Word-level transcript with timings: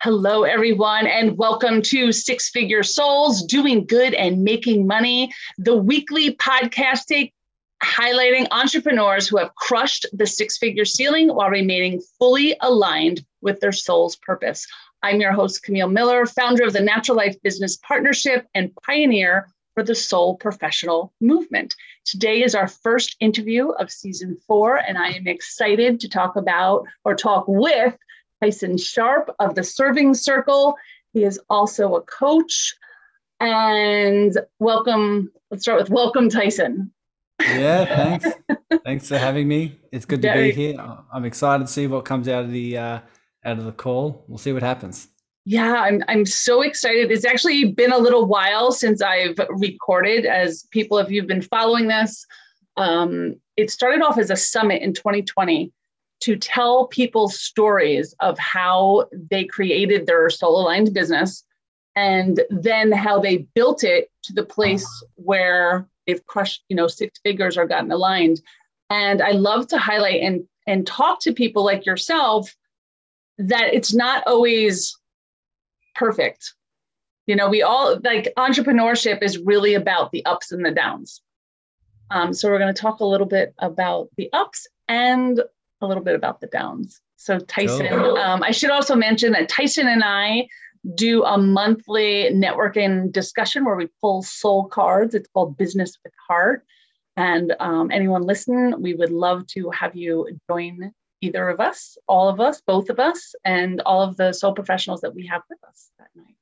Hello, 0.00 0.44
everyone, 0.44 1.08
and 1.08 1.36
welcome 1.36 1.82
to 1.82 2.12
Six 2.12 2.50
Figure 2.50 2.84
Souls 2.84 3.42
Doing 3.42 3.84
Good 3.84 4.14
and 4.14 4.44
Making 4.44 4.86
Money, 4.86 5.32
the 5.58 5.74
weekly 5.74 6.36
podcast 6.36 7.06
take 7.06 7.34
highlighting 7.82 8.46
entrepreneurs 8.52 9.26
who 9.26 9.38
have 9.38 9.52
crushed 9.56 10.06
the 10.12 10.24
six 10.24 10.56
figure 10.56 10.84
ceiling 10.84 11.34
while 11.34 11.50
remaining 11.50 12.00
fully 12.16 12.56
aligned 12.60 13.24
with 13.40 13.58
their 13.58 13.72
soul's 13.72 14.14
purpose. 14.14 14.64
I'm 15.02 15.20
your 15.20 15.32
host, 15.32 15.64
Camille 15.64 15.88
Miller, 15.88 16.26
founder 16.26 16.62
of 16.62 16.74
the 16.74 16.80
Natural 16.80 17.16
Life 17.16 17.34
Business 17.42 17.76
Partnership 17.78 18.46
and 18.54 18.70
pioneer 18.86 19.48
for 19.74 19.82
the 19.82 19.96
Soul 19.96 20.36
Professional 20.36 21.12
Movement. 21.20 21.74
Today 22.04 22.44
is 22.44 22.54
our 22.54 22.68
first 22.68 23.16
interview 23.18 23.70
of 23.70 23.90
season 23.90 24.38
four, 24.46 24.76
and 24.76 24.96
I 24.96 25.08
am 25.08 25.26
excited 25.26 25.98
to 25.98 26.08
talk 26.08 26.36
about 26.36 26.86
or 27.04 27.16
talk 27.16 27.46
with 27.48 27.96
Tyson 28.42 28.78
Sharp 28.78 29.34
of 29.38 29.54
the 29.54 29.64
Serving 29.64 30.14
Circle. 30.14 30.76
He 31.12 31.24
is 31.24 31.40
also 31.48 31.96
a 31.96 32.02
coach. 32.02 32.74
And 33.40 34.36
welcome, 34.58 35.30
let's 35.50 35.62
start 35.62 35.80
with 35.80 35.90
welcome, 35.90 36.28
Tyson. 36.28 36.92
Yeah, 37.40 37.84
thanks. 38.18 38.38
thanks 38.84 39.08
for 39.08 39.18
having 39.18 39.46
me. 39.46 39.78
It's 39.92 40.04
good 40.04 40.22
to 40.22 40.28
Very, 40.28 40.50
be 40.50 40.72
here. 40.72 40.98
I'm 41.12 41.24
excited 41.24 41.66
to 41.66 41.72
see 41.72 41.86
what 41.86 42.04
comes 42.04 42.28
out 42.28 42.44
of 42.44 42.50
the 42.50 42.76
uh, 42.76 42.98
out 43.44 43.58
of 43.58 43.64
the 43.64 43.72
call. 43.72 44.24
We'll 44.26 44.38
see 44.38 44.52
what 44.52 44.62
happens. 44.62 45.08
Yeah, 45.44 45.74
I'm 45.74 46.02
I'm 46.08 46.26
so 46.26 46.62
excited. 46.62 47.12
It's 47.12 47.24
actually 47.24 47.72
been 47.72 47.92
a 47.92 47.98
little 47.98 48.26
while 48.26 48.72
since 48.72 49.00
I've 49.00 49.38
recorded. 49.50 50.26
As 50.26 50.66
people, 50.72 50.98
if 50.98 51.10
you've 51.10 51.28
been 51.28 51.42
following 51.42 51.86
this, 51.86 52.26
um, 52.76 53.36
it 53.56 53.70
started 53.70 54.02
off 54.02 54.18
as 54.18 54.30
a 54.30 54.36
summit 54.36 54.82
in 54.82 54.92
2020 54.92 55.72
to 56.20 56.36
tell 56.36 56.86
people 56.86 57.28
stories 57.28 58.14
of 58.20 58.38
how 58.38 59.06
they 59.12 59.44
created 59.44 60.06
their 60.06 60.28
soul 60.30 60.60
aligned 60.60 60.92
business 60.92 61.44
and 61.94 62.40
then 62.50 62.92
how 62.92 63.18
they 63.20 63.38
built 63.54 63.82
it 63.84 64.10
to 64.22 64.32
the 64.32 64.44
place 64.44 64.86
where 65.14 65.88
they've 66.06 66.24
crushed, 66.26 66.64
you 66.68 66.76
know, 66.76 66.86
six 66.86 67.18
figures 67.22 67.56
or 67.56 67.66
gotten 67.66 67.90
aligned. 67.90 68.40
And 68.90 69.20
I 69.22 69.32
love 69.32 69.68
to 69.68 69.78
highlight 69.78 70.22
and 70.22 70.44
and 70.66 70.86
talk 70.86 71.20
to 71.22 71.32
people 71.32 71.64
like 71.64 71.86
yourself 71.86 72.54
that 73.38 73.72
it's 73.72 73.94
not 73.94 74.22
always 74.26 74.96
perfect. 75.94 76.54
You 77.26 77.36
know, 77.36 77.48
we 77.48 77.62
all 77.62 77.98
like 78.04 78.32
entrepreneurship 78.36 79.22
is 79.22 79.38
really 79.38 79.74
about 79.74 80.12
the 80.12 80.24
ups 80.24 80.52
and 80.52 80.64
the 80.64 80.70
downs. 80.70 81.22
Um, 82.10 82.32
so 82.32 82.48
we're 82.48 82.58
going 82.58 82.74
to 82.74 82.80
talk 82.80 83.00
a 83.00 83.04
little 83.06 83.26
bit 83.26 83.54
about 83.58 84.08
the 84.16 84.30
ups 84.32 84.66
and 84.88 85.42
a 85.80 85.86
little 85.86 86.02
bit 86.02 86.14
about 86.14 86.40
the 86.40 86.46
downs. 86.48 87.00
So 87.16 87.38
Tyson, 87.38 87.88
cool. 87.88 88.16
um, 88.16 88.42
I 88.42 88.50
should 88.50 88.70
also 88.70 88.94
mention 88.94 89.32
that 89.32 89.48
Tyson 89.48 89.88
and 89.88 90.02
I 90.04 90.48
do 90.94 91.24
a 91.24 91.36
monthly 91.36 92.30
networking 92.32 93.10
discussion 93.10 93.64
where 93.64 93.76
we 93.76 93.88
pull 94.00 94.22
soul 94.22 94.66
cards. 94.66 95.14
It's 95.14 95.28
called 95.28 95.56
Business 95.56 95.98
with 96.04 96.12
Heart. 96.28 96.64
And 97.16 97.54
um, 97.58 97.90
anyone 97.90 98.22
listening, 98.22 98.80
we 98.80 98.94
would 98.94 99.10
love 99.10 99.46
to 99.48 99.70
have 99.70 99.96
you 99.96 100.38
join 100.48 100.92
either 101.20 101.48
of 101.48 101.58
us, 101.58 101.98
all 102.06 102.28
of 102.28 102.40
us, 102.40 102.60
both 102.60 102.90
of 102.90 103.00
us, 103.00 103.34
and 103.44 103.80
all 103.80 104.02
of 104.02 104.16
the 104.16 104.32
soul 104.32 104.52
professionals 104.52 105.00
that 105.00 105.14
we 105.14 105.26
have 105.26 105.42
with 105.50 105.58
us 105.68 105.90
that 105.98 106.10
night. 106.14 106.36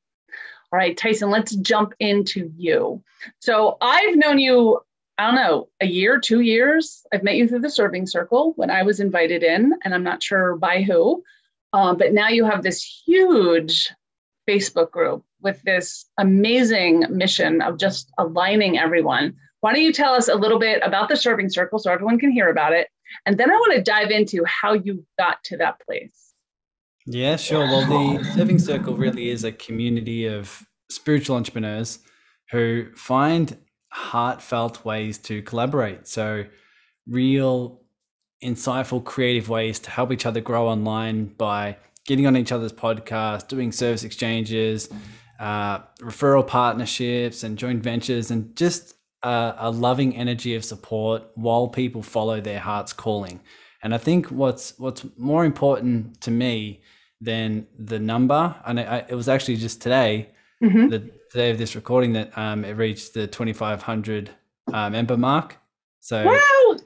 All 0.70 0.78
right, 0.78 0.96
Tyson, 0.96 1.30
let's 1.30 1.54
jump 1.56 1.94
into 1.98 2.52
you. 2.56 3.02
So 3.38 3.78
I've 3.80 4.16
known 4.16 4.38
you 4.38 4.80
I 5.18 5.26
don't 5.26 5.34
know, 5.34 5.68
a 5.80 5.86
year, 5.86 6.20
two 6.20 6.40
years. 6.40 7.06
I've 7.12 7.22
met 7.22 7.36
you 7.36 7.48
through 7.48 7.60
the 7.60 7.70
serving 7.70 8.06
circle 8.06 8.52
when 8.56 8.70
I 8.70 8.82
was 8.82 9.00
invited 9.00 9.42
in, 9.42 9.72
and 9.82 9.94
I'm 9.94 10.02
not 10.02 10.22
sure 10.22 10.56
by 10.56 10.82
who. 10.82 11.22
Um, 11.72 11.96
but 11.96 12.12
now 12.12 12.28
you 12.28 12.44
have 12.44 12.62
this 12.62 12.82
huge 13.06 13.90
Facebook 14.48 14.90
group 14.90 15.24
with 15.40 15.62
this 15.62 16.06
amazing 16.18 17.04
mission 17.10 17.62
of 17.62 17.78
just 17.78 18.10
aligning 18.18 18.78
everyone. 18.78 19.34
Why 19.60 19.72
don't 19.72 19.82
you 19.82 19.92
tell 19.92 20.12
us 20.12 20.28
a 20.28 20.34
little 20.34 20.58
bit 20.58 20.82
about 20.84 21.08
the 21.08 21.16
serving 21.16 21.50
circle 21.50 21.78
so 21.78 21.90
everyone 21.90 22.18
can 22.18 22.30
hear 22.30 22.48
about 22.48 22.72
it? 22.72 22.88
And 23.24 23.38
then 23.38 23.50
I 23.50 23.54
want 23.54 23.74
to 23.74 23.82
dive 23.82 24.10
into 24.10 24.44
how 24.44 24.74
you 24.74 25.04
got 25.18 25.42
to 25.44 25.56
that 25.58 25.80
place. 25.80 26.34
Yeah, 27.06 27.36
sure. 27.36 27.60
Well, 27.60 27.86
the 27.86 28.24
serving 28.34 28.58
circle 28.58 28.96
really 28.96 29.30
is 29.30 29.44
a 29.44 29.52
community 29.52 30.26
of 30.26 30.66
spiritual 30.90 31.36
entrepreneurs 31.36 32.00
who 32.50 32.86
find 32.96 33.56
heartfelt 33.88 34.84
ways 34.84 35.18
to 35.18 35.42
collaborate. 35.42 36.06
So, 36.06 36.44
real, 37.06 37.82
insightful, 38.42 39.04
creative 39.04 39.48
ways 39.48 39.78
to 39.80 39.90
help 39.90 40.12
each 40.12 40.26
other 40.26 40.40
grow 40.40 40.68
online 40.68 41.26
by 41.26 41.76
getting 42.06 42.26
on 42.26 42.36
each 42.36 42.52
other's 42.52 42.72
podcasts, 42.72 43.46
doing 43.48 43.72
service 43.72 44.04
exchanges, 44.04 44.88
uh, 45.40 45.78
referral 46.00 46.46
partnerships, 46.46 47.42
and 47.42 47.58
joint 47.58 47.82
ventures, 47.82 48.30
and 48.30 48.54
just 48.56 48.94
a, 49.22 49.54
a 49.58 49.70
loving 49.70 50.16
energy 50.16 50.54
of 50.54 50.64
support 50.64 51.24
while 51.34 51.68
people 51.68 52.02
follow 52.02 52.40
their 52.40 52.60
heart's 52.60 52.92
calling. 52.92 53.40
And 53.82 53.94
I 53.94 53.98
think 53.98 54.26
what's 54.28 54.78
what's 54.78 55.04
more 55.16 55.44
important 55.44 56.20
to 56.22 56.30
me 56.30 56.82
than 57.20 57.66
the 57.78 57.98
number, 57.98 58.54
and 58.66 58.78
it 58.78 59.14
was 59.14 59.28
actually 59.28 59.56
just 59.56 59.80
today 59.80 60.30
mm-hmm. 60.62 60.88
the 60.88 61.10
day 61.32 61.50
of 61.50 61.58
this 61.58 61.74
recording 61.74 62.12
that 62.14 62.36
um, 62.36 62.64
it 62.64 62.72
reached 62.72 63.14
the 63.14 63.26
2,500 63.26 64.30
uh, 64.72 64.90
member 64.90 65.16
mark. 65.16 65.56
So, 66.00 66.24
wow. 66.24 66.76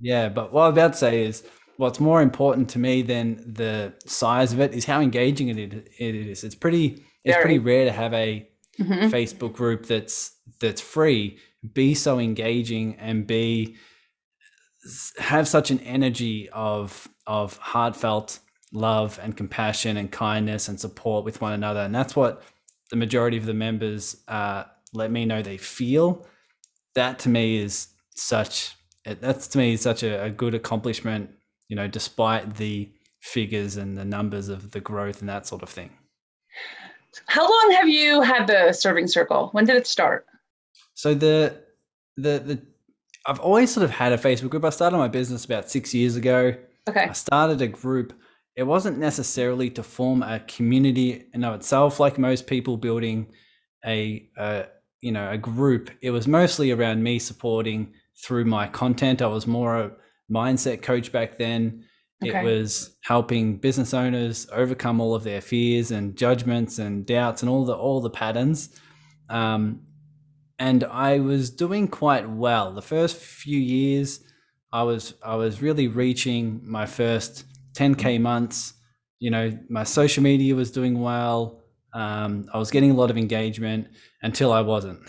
yeah, 0.00 0.28
but 0.28 0.52
what 0.52 0.64
I'm 0.64 0.72
about 0.72 0.92
to 0.92 0.98
say 0.98 1.24
is 1.24 1.42
what's 1.76 2.00
more 2.00 2.22
important 2.22 2.68
to 2.70 2.78
me 2.78 3.02
than 3.02 3.54
the 3.54 3.92
size 4.06 4.52
of 4.52 4.60
it 4.60 4.72
is 4.74 4.84
how 4.84 5.00
engaging 5.00 5.48
it, 5.48 5.58
it 5.58 6.14
is. 6.14 6.44
It's 6.44 6.54
pretty, 6.54 7.04
it's 7.24 7.34
Very. 7.34 7.42
pretty 7.42 7.58
rare 7.58 7.84
to 7.84 7.92
have 7.92 8.14
a 8.14 8.48
mm-hmm. 8.80 9.08
Facebook 9.08 9.52
group 9.52 9.86
that's, 9.86 10.32
that's 10.60 10.80
free, 10.80 11.38
be 11.74 11.94
so 11.94 12.18
engaging 12.18 12.96
and 12.96 13.26
be, 13.26 13.76
have 15.18 15.46
such 15.46 15.70
an 15.70 15.80
energy 15.80 16.48
of, 16.50 17.08
of 17.26 17.56
heartfelt 17.58 18.40
love 18.72 19.20
and 19.22 19.36
compassion 19.36 19.96
and 19.96 20.10
kindness 20.10 20.68
and 20.68 20.80
support 20.80 21.24
with 21.24 21.40
one 21.40 21.52
another. 21.52 21.80
And 21.80 21.94
that's 21.94 22.16
what 22.16 22.42
the 22.92 22.96
majority 22.96 23.38
of 23.38 23.46
the 23.46 23.54
members 23.54 24.22
uh, 24.28 24.64
let 24.92 25.10
me 25.10 25.24
know 25.24 25.40
they 25.40 25.56
feel, 25.56 26.26
that 26.94 27.18
to 27.20 27.30
me 27.30 27.56
is 27.56 27.88
such 28.14 28.76
that's 29.04 29.48
to 29.48 29.58
me 29.58 29.76
such 29.76 30.04
a, 30.04 30.24
a 30.24 30.30
good 30.30 30.54
accomplishment. 30.54 31.30
You 31.68 31.76
know, 31.76 31.88
despite 31.88 32.56
the 32.56 32.92
figures 33.22 33.78
and 33.78 33.96
the 33.96 34.04
numbers 34.04 34.50
of 34.50 34.72
the 34.72 34.80
growth 34.80 35.20
and 35.20 35.28
that 35.28 35.46
sort 35.46 35.62
of 35.62 35.70
thing. 35.70 35.90
How 37.26 37.42
long 37.42 37.76
have 37.78 37.88
you 37.88 38.20
had 38.20 38.46
the 38.46 38.72
serving 38.74 39.08
circle? 39.08 39.48
When 39.52 39.64
did 39.64 39.76
it 39.76 39.86
start? 39.86 40.26
So 40.94 41.14
the 41.14 41.56
the 42.18 42.42
the 42.44 42.62
I've 43.24 43.40
always 43.40 43.72
sort 43.72 43.84
of 43.84 43.90
had 43.90 44.12
a 44.12 44.18
Facebook 44.18 44.50
group. 44.50 44.66
I 44.66 44.70
started 44.70 44.98
my 44.98 45.08
business 45.08 45.46
about 45.46 45.70
six 45.70 45.94
years 45.94 46.14
ago. 46.16 46.54
Okay. 46.86 47.06
I 47.08 47.12
started 47.12 47.62
a 47.62 47.68
group 47.68 48.12
it 48.54 48.64
wasn't 48.64 48.98
necessarily 48.98 49.70
to 49.70 49.82
form 49.82 50.22
a 50.22 50.40
community 50.40 51.24
in 51.32 51.44
of 51.44 51.54
itself 51.54 51.98
like 51.98 52.18
most 52.18 52.46
people 52.46 52.76
building 52.76 53.32
a, 53.84 54.28
a 54.36 54.66
you 55.00 55.12
know 55.12 55.30
a 55.30 55.38
group. 55.38 55.90
It 56.02 56.10
was 56.10 56.28
mostly 56.28 56.70
around 56.70 57.02
me 57.02 57.18
supporting 57.18 57.94
through 58.22 58.44
my 58.44 58.68
content. 58.68 59.22
I 59.22 59.26
was 59.26 59.46
more 59.46 59.78
a 59.78 59.92
mindset 60.30 60.82
coach 60.82 61.12
back 61.12 61.38
then. 61.38 61.84
Okay. 62.22 62.38
it 62.38 62.44
was 62.44 62.96
helping 63.02 63.56
business 63.56 63.92
owners 63.92 64.46
overcome 64.52 65.00
all 65.00 65.12
of 65.12 65.24
their 65.24 65.40
fears 65.40 65.90
and 65.90 66.16
judgments 66.16 66.78
and 66.78 67.04
doubts 67.04 67.42
and 67.42 67.50
all 67.50 67.64
the 67.64 67.74
all 67.74 68.00
the 68.00 68.10
patterns. 68.10 68.78
Um, 69.28 69.86
and 70.58 70.84
i 70.84 71.18
was 71.18 71.50
doing 71.50 71.88
quite 71.88 72.28
well. 72.28 72.72
The 72.72 72.82
first 72.82 73.16
few 73.16 73.58
years 73.58 74.20
i 74.72 74.82
was 74.82 75.14
i 75.24 75.34
was 75.34 75.62
really 75.62 75.88
reaching 75.88 76.60
my 76.64 76.86
first 76.86 77.44
10k 77.74 78.20
months. 78.20 78.74
You 79.18 79.30
know, 79.30 79.58
my 79.68 79.84
social 79.84 80.22
media 80.22 80.54
was 80.54 80.70
doing 80.70 81.00
well. 81.00 81.62
Um, 81.94 82.46
I 82.52 82.58
was 82.58 82.70
getting 82.70 82.90
a 82.90 82.94
lot 82.94 83.10
of 83.10 83.18
engagement 83.18 83.88
until 84.22 84.52
I 84.52 84.62
wasn't. 84.62 85.00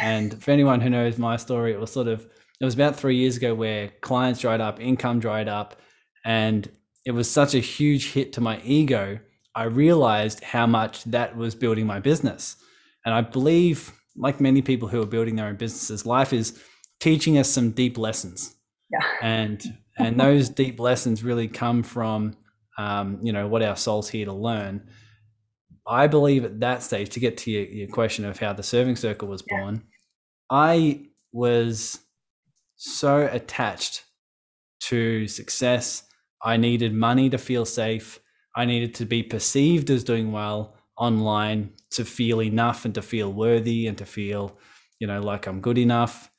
And 0.00 0.40
for 0.42 0.50
anyone 0.50 0.80
who 0.80 0.90
knows 0.90 1.18
my 1.18 1.36
story, 1.36 1.72
it 1.72 1.80
was 1.80 1.92
sort 1.92 2.08
of 2.08 2.26
it 2.60 2.64
was 2.64 2.74
about 2.74 2.96
three 2.96 3.16
years 3.16 3.36
ago 3.36 3.54
where 3.54 3.90
clients 4.00 4.40
dried 4.40 4.60
up, 4.60 4.80
income 4.80 5.20
dried 5.20 5.48
up, 5.48 5.80
and 6.24 6.70
it 7.04 7.10
was 7.10 7.30
such 7.30 7.54
a 7.54 7.58
huge 7.58 8.12
hit 8.12 8.32
to 8.34 8.40
my 8.40 8.60
ego. 8.62 9.18
I 9.54 9.64
realized 9.64 10.42
how 10.42 10.66
much 10.66 11.04
that 11.04 11.36
was 11.36 11.54
building 11.54 11.86
my 11.86 12.00
business. 12.00 12.56
And 13.04 13.14
I 13.14 13.20
believe, 13.20 13.92
like 14.16 14.40
many 14.40 14.62
people 14.62 14.88
who 14.88 15.02
are 15.02 15.06
building 15.06 15.36
their 15.36 15.46
own 15.46 15.56
businesses, 15.56 16.06
life 16.06 16.32
is 16.32 16.60
teaching 17.00 17.36
us 17.38 17.48
some 17.50 17.70
deep 17.72 17.98
lessons. 17.98 18.54
Yeah. 18.90 19.06
And 19.20 19.62
and 19.98 20.18
those 20.18 20.48
deep 20.48 20.80
lessons 20.80 21.22
really 21.22 21.48
come 21.48 21.82
from 21.82 22.34
um, 22.78 23.18
you 23.22 23.32
know 23.32 23.46
what 23.46 23.62
our 23.62 23.76
soul's 23.76 24.08
here 24.08 24.26
to 24.26 24.32
learn 24.32 24.82
i 25.86 26.06
believe 26.06 26.44
at 26.44 26.60
that 26.60 26.82
stage 26.82 27.10
to 27.10 27.20
get 27.20 27.36
to 27.36 27.50
your, 27.50 27.64
your 27.64 27.88
question 27.88 28.24
of 28.24 28.38
how 28.38 28.52
the 28.52 28.62
serving 28.62 28.96
circle 28.96 29.28
was 29.28 29.42
born 29.42 29.74
yeah. 29.74 29.80
i 30.50 31.06
was 31.32 32.00
so 32.76 33.28
attached 33.30 34.04
to 34.80 35.28
success 35.28 36.04
i 36.42 36.56
needed 36.56 36.92
money 36.92 37.30
to 37.30 37.38
feel 37.38 37.64
safe 37.64 38.20
I 38.54 38.64
needed 38.64 38.94
to 38.96 39.04
be 39.04 39.22
perceived 39.22 39.90
as 39.90 40.04
doing 40.04 40.32
well 40.32 40.76
online 40.96 41.72
to 41.90 42.04
feel 42.04 42.40
enough 42.40 42.84
and 42.84 42.94
to 42.94 43.02
feel 43.02 43.32
worthy 43.32 43.86
and 43.86 43.98
to 43.98 44.06
feel, 44.06 44.58
you 45.00 45.06
know, 45.06 45.20
like 45.20 45.46
I'm 45.46 45.60
good 45.60 45.78
enough. 45.78 46.30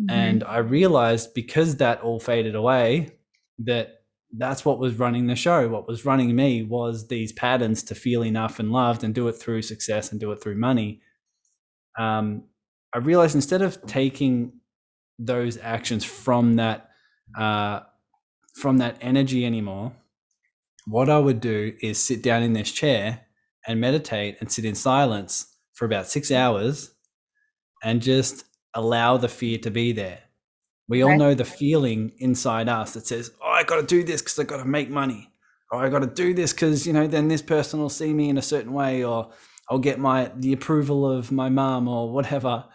Mm-hmm. 0.00 0.10
And 0.10 0.44
I 0.44 0.58
realized 0.58 1.34
because 1.34 1.76
that 1.76 2.00
all 2.02 2.20
faded 2.20 2.54
away, 2.54 3.10
that 3.58 4.00
that's 4.36 4.64
what 4.64 4.78
was 4.78 4.98
running 4.98 5.26
the 5.26 5.36
show. 5.36 5.68
What 5.68 5.88
was 5.88 6.04
running 6.04 6.34
me 6.34 6.62
was 6.62 7.08
these 7.08 7.32
patterns 7.32 7.82
to 7.84 7.94
feel 7.94 8.22
enough 8.22 8.58
and 8.58 8.70
loved 8.70 9.04
and 9.04 9.14
do 9.14 9.28
it 9.28 9.32
through 9.32 9.62
success 9.62 10.10
and 10.10 10.20
do 10.20 10.30
it 10.32 10.42
through 10.42 10.56
money. 10.56 11.00
Um, 11.98 12.44
I 12.94 12.98
realized 12.98 13.34
instead 13.34 13.62
of 13.62 13.84
taking 13.86 14.52
those 15.18 15.56
actions 15.58 16.04
from 16.04 16.54
that 16.56 16.90
uh, 17.38 17.80
from 18.54 18.78
that 18.78 18.96
energy 19.00 19.44
anymore, 19.44 19.92
what 20.86 21.08
I 21.08 21.18
would 21.18 21.40
do 21.40 21.74
is 21.80 22.02
sit 22.02 22.22
down 22.22 22.42
in 22.42 22.52
this 22.52 22.72
chair 22.72 23.22
and 23.66 23.80
meditate 23.80 24.36
and 24.40 24.50
sit 24.50 24.64
in 24.64 24.74
silence 24.74 25.54
for 25.74 25.84
about 25.84 26.06
six 26.06 26.30
hours 26.30 26.92
and 27.82 28.00
just 28.00 28.44
allow 28.76 29.16
the 29.16 29.28
fear 29.28 29.58
to 29.58 29.70
be 29.70 29.90
there. 29.90 30.20
We 30.88 31.02
all 31.02 31.16
know 31.18 31.34
the 31.34 31.44
feeling 31.44 32.12
inside 32.18 32.68
us 32.68 32.94
that 32.94 33.08
says, 33.08 33.32
"Oh, 33.42 33.48
I 33.48 33.64
got 33.64 33.80
to 33.80 33.86
do 33.86 34.04
this 34.04 34.22
because 34.22 34.38
I 34.38 34.44
got 34.44 34.58
to 34.58 34.64
make 34.64 34.88
money," 34.88 35.32
or 35.72 35.84
"I 35.84 35.88
got 35.88 36.00
to 36.00 36.06
do 36.06 36.32
this 36.32 36.52
because 36.52 36.86
you 36.86 36.92
know 36.92 37.08
then 37.08 37.26
this 37.26 37.42
person 37.42 37.80
will 37.80 37.88
see 37.88 38.12
me 38.12 38.28
in 38.28 38.38
a 38.38 38.42
certain 38.42 38.72
way," 38.72 39.02
or 39.02 39.32
"I'll 39.68 39.80
get 39.80 39.98
my 39.98 40.30
the 40.36 40.52
approval 40.52 41.10
of 41.10 41.32
my 41.32 41.48
mom," 41.48 41.88
or 41.88 42.12
whatever. 42.12 42.66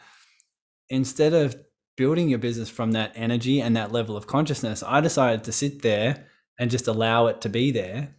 Instead 0.89 1.33
of 1.33 1.55
building 1.95 2.27
your 2.27 2.39
business 2.39 2.69
from 2.69 2.91
that 2.91 3.13
energy 3.15 3.61
and 3.61 3.77
that 3.77 3.93
level 3.93 4.17
of 4.17 4.27
consciousness, 4.27 4.83
I 4.83 4.99
decided 4.99 5.45
to 5.45 5.53
sit 5.53 5.81
there 5.81 6.27
and 6.59 6.69
just 6.69 6.87
allow 6.87 7.27
it 7.27 7.39
to 7.41 7.49
be 7.49 7.71
there, 7.71 8.15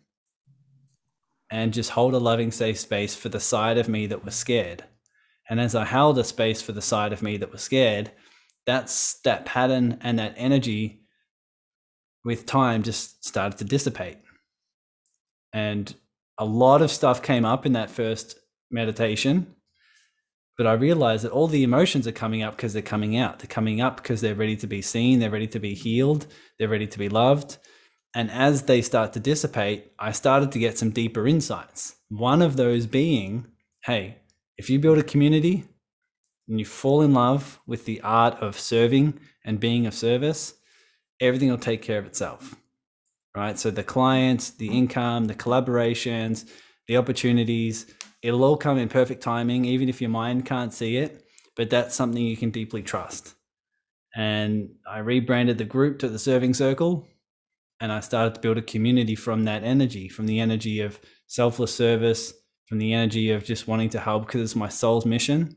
and 1.50 1.75
just 1.75 1.90
hold 1.90 2.14
a 2.14 2.19
loving, 2.19 2.50
safe 2.50 2.78
space 2.78 3.14
for 3.14 3.28
the 3.28 3.40
side 3.40 3.76
of 3.76 3.88
me 3.90 4.06
that 4.06 4.25
was 4.25 4.35
scared. 4.35 4.85
And 5.48 5.60
as 5.60 5.74
I 5.74 5.84
held 5.84 6.18
a 6.18 6.24
space 6.24 6.62
for 6.62 6.72
the 6.72 6.82
side 6.82 7.12
of 7.12 7.22
me 7.22 7.36
that 7.38 7.52
was 7.52 7.62
scared 7.62 8.12
that's 8.66 9.20
that 9.22 9.44
pattern 9.44 9.98
and 10.02 10.18
that 10.18 10.34
energy 10.36 11.00
with 12.24 12.46
time 12.46 12.82
just 12.82 13.24
started 13.24 13.58
to 13.58 13.64
dissipate. 13.64 14.18
And 15.52 15.94
a 16.38 16.44
lot 16.44 16.82
of 16.82 16.90
stuff 16.90 17.22
came 17.22 17.44
up 17.44 17.66
in 17.66 17.72
that 17.72 17.90
first 17.90 18.38
meditation. 18.70 19.54
But 20.56 20.66
I 20.66 20.74
realized 20.74 21.24
that 21.24 21.32
all 21.32 21.48
the 21.48 21.64
emotions 21.64 22.06
are 22.06 22.12
coming 22.12 22.42
up 22.42 22.56
because 22.56 22.72
they're 22.72 22.82
coming 22.82 23.16
out. 23.16 23.38
They're 23.38 23.48
coming 23.48 23.80
up 23.80 23.96
because 23.96 24.20
they're 24.20 24.34
ready 24.34 24.56
to 24.56 24.66
be 24.66 24.82
seen, 24.82 25.18
they're 25.18 25.30
ready 25.30 25.48
to 25.48 25.58
be 25.58 25.74
healed, 25.74 26.26
they're 26.58 26.68
ready 26.68 26.86
to 26.86 26.98
be 26.98 27.08
loved. 27.08 27.58
And 28.14 28.30
as 28.30 28.62
they 28.62 28.82
start 28.82 29.14
to 29.14 29.20
dissipate, 29.20 29.92
I 29.98 30.12
started 30.12 30.52
to 30.52 30.58
get 30.58 30.78
some 30.78 30.90
deeper 30.90 31.26
insights. 31.26 31.96
One 32.10 32.42
of 32.42 32.56
those 32.56 32.86
being 32.86 33.46
hey, 33.84 34.18
if 34.62 34.70
you 34.70 34.79
build 34.79 34.97
a 34.97 35.03
community, 35.03 35.64
and 36.47 36.61
you 36.61 36.64
fall 36.64 37.03
in 37.03 37.12
love 37.12 37.59
with 37.67 37.85
the 37.85 38.00
art 38.03 38.35
of 38.35 38.56
serving 38.56 39.19
and 39.44 39.59
being 39.59 39.87
of 39.87 39.94
service, 39.94 40.55
everything 41.19 41.50
will 41.50 41.59
take 41.59 41.82
care 41.82 41.99
of 41.99 42.06
itself. 42.06 42.55
Right. 43.37 43.59
So 43.59 43.73
the 43.73 43.82
clients, 43.82 44.50
the 44.50 44.69
income, 44.69 45.25
the 45.25 45.35
collaborations, 45.35 46.49
the 46.87 46.97
opportunities, 46.97 47.93
it'll 48.23 48.44
all 48.44 48.56
come 48.56 48.79
in 48.79 48.88
perfect 48.88 49.20
timing, 49.20 49.64
even 49.64 49.88
if 49.88 50.00
your 50.00 50.11
mind 50.11 50.47
can't 50.47 50.73
see 50.73 50.97
it. 50.97 51.25
But 51.56 51.69
that's 51.69 51.97
something 51.97 52.23
you 52.23 52.37
can 52.37 52.50
deeply 52.50 52.82
trust. 52.82 53.35
And 54.14 54.76
I 54.87 54.99
rebranded 54.99 55.59
the 55.59 55.64
group 55.64 55.99
to 55.99 56.09
the 56.09 56.20
Serving 56.20 56.55
Circle. 56.55 57.05
And 57.81 57.91
I 57.91 57.99
started 57.99 58.37
to 58.37 58.41
build 58.41 58.59
a 58.59 58.62
community 58.62 59.17
from 59.17 59.43
that 59.44 59.64
energy, 59.64 60.09
from 60.09 60.26
the 60.26 60.38
energy 60.38 60.79
of 60.79 61.00
selfless 61.26 61.75
service, 61.75 62.32
from 62.72 62.78
the 62.78 62.94
energy 62.94 63.32
of 63.32 63.44
just 63.44 63.69
wanting 63.69 63.90
to 63.90 64.00
help 64.00 64.24
because 64.24 64.40
it's 64.40 64.56
my 64.56 64.66
soul's 64.66 65.04
mission 65.04 65.54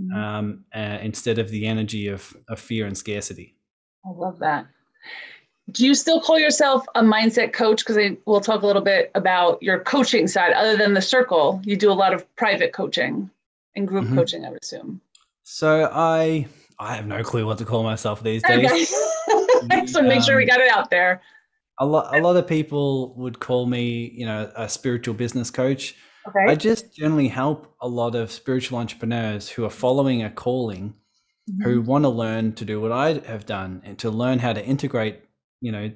mm-hmm. 0.00 0.18
um, 0.18 0.64
uh, 0.74 0.98
instead 1.00 1.38
of 1.38 1.48
the 1.48 1.64
energy 1.64 2.08
of, 2.08 2.36
of 2.48 2.58
fear 2.58 2.88
and 2.88 2.98
scarcity. 2.98 3.54
I 4.04 4.10
love 4.10 4.40
that. 4.40 4.66
Do 5.70 5.86
you 5.86 5.94
still 5.94 6.20
call 6.20 6.40
yourself 6.40 6.84
a 6.96 7.02
mindset 7.02 7.52
coach? 7.52 7.86
Because 7.86 8.16
we'll 8.26 8.40
talk 8.40 8.62
a 8.62 8.66
little 8.66 8.82
bit 8.82 9.12
about 9.14 9.62
your 9.62 9.78
coaching 9.78 10.26
side. 10.26 10.54
Other 10.54 10.76
than 10.76 10.94
the 10.94 11.00
circle, 11.00 11.62
you 11.62 11.76
do 11.76 11.88
a 11.88 11.94
lot 11.94 12.12
of 12.12 12.26
private 12.34 12.72
coaching 12.72 13.30
and 13.76 13.86
group 13.86 14.06
mm-hmm. 14.06 14.16
coaching, 14.16 14.44
I 14.44 14.50
would 14.50 14.64
assume. 14.64 15.00
So 15.44 15.88
I 15.92 16.48
I 16.80 16.96
have 16.96 17.06
no 17.06 17.22
clue 17.22 17.46
what 17.46 17.58
to 17.58 17.64
call 17.64 17.84
myself 17.84 18.24
these 18.24 18.42
days. 18.42 18.92
Okay. 19.28 19.86
so 19.86 20.02
make 20.02 20.22
sure 20.22 20.36
we 20.36 20.42
um, 20.42 20.48
got 20.48 20.60
it 20.60 20.68
out 20.68 20.90
there. 20.90 21.22
A 21.78 21.86
lot 21.86 22.12
a 22.12 22.20
lot 22.20 22.34
of 22.34 22.48
people 22.48 23.14
would 23.14 23.38
call 23.38 23.66
me, 23.66 24.10
you 24.14 24.26
know, 24.26 24.50
a 24.56 24.68
spiritual 24.68 25.14
business 25.14 25.48
coach. 25.48 25.94
Okay. 26.28 26.44
I 26.48 26.54
just 26.54 26.94
generally 26.94 27.28
help 27.28 27.74
a 27.80 27.88
lot 27.88 28.14
of 28.14 28.32
spiritual 28.32 28.78
entrepreneurs 28.78 29.48
who 29.48 29.64
are 29.64 29.70
following 29.70 30.22
a 30.22 30.30
calling, 30.30 30.94
mm-hmm. 31.50 31.62
who 31.62 31.80
want 31.82 32.04
to 32.04 32.08
learn 32.08 32.52
to 32.54 32.64
do 32.64 32.80
what 32.80 32.92
I 32.92 33.14
have 33.26 33.46
done 33.46 33.82
and 33.84 33.98
to 33.98 34.10
learn 34.10 34.38
how 34.38 34.52
to 34.52 34.64
integrate, 34.64 35.20
you 35.60 35.72
know, 35.72 35.92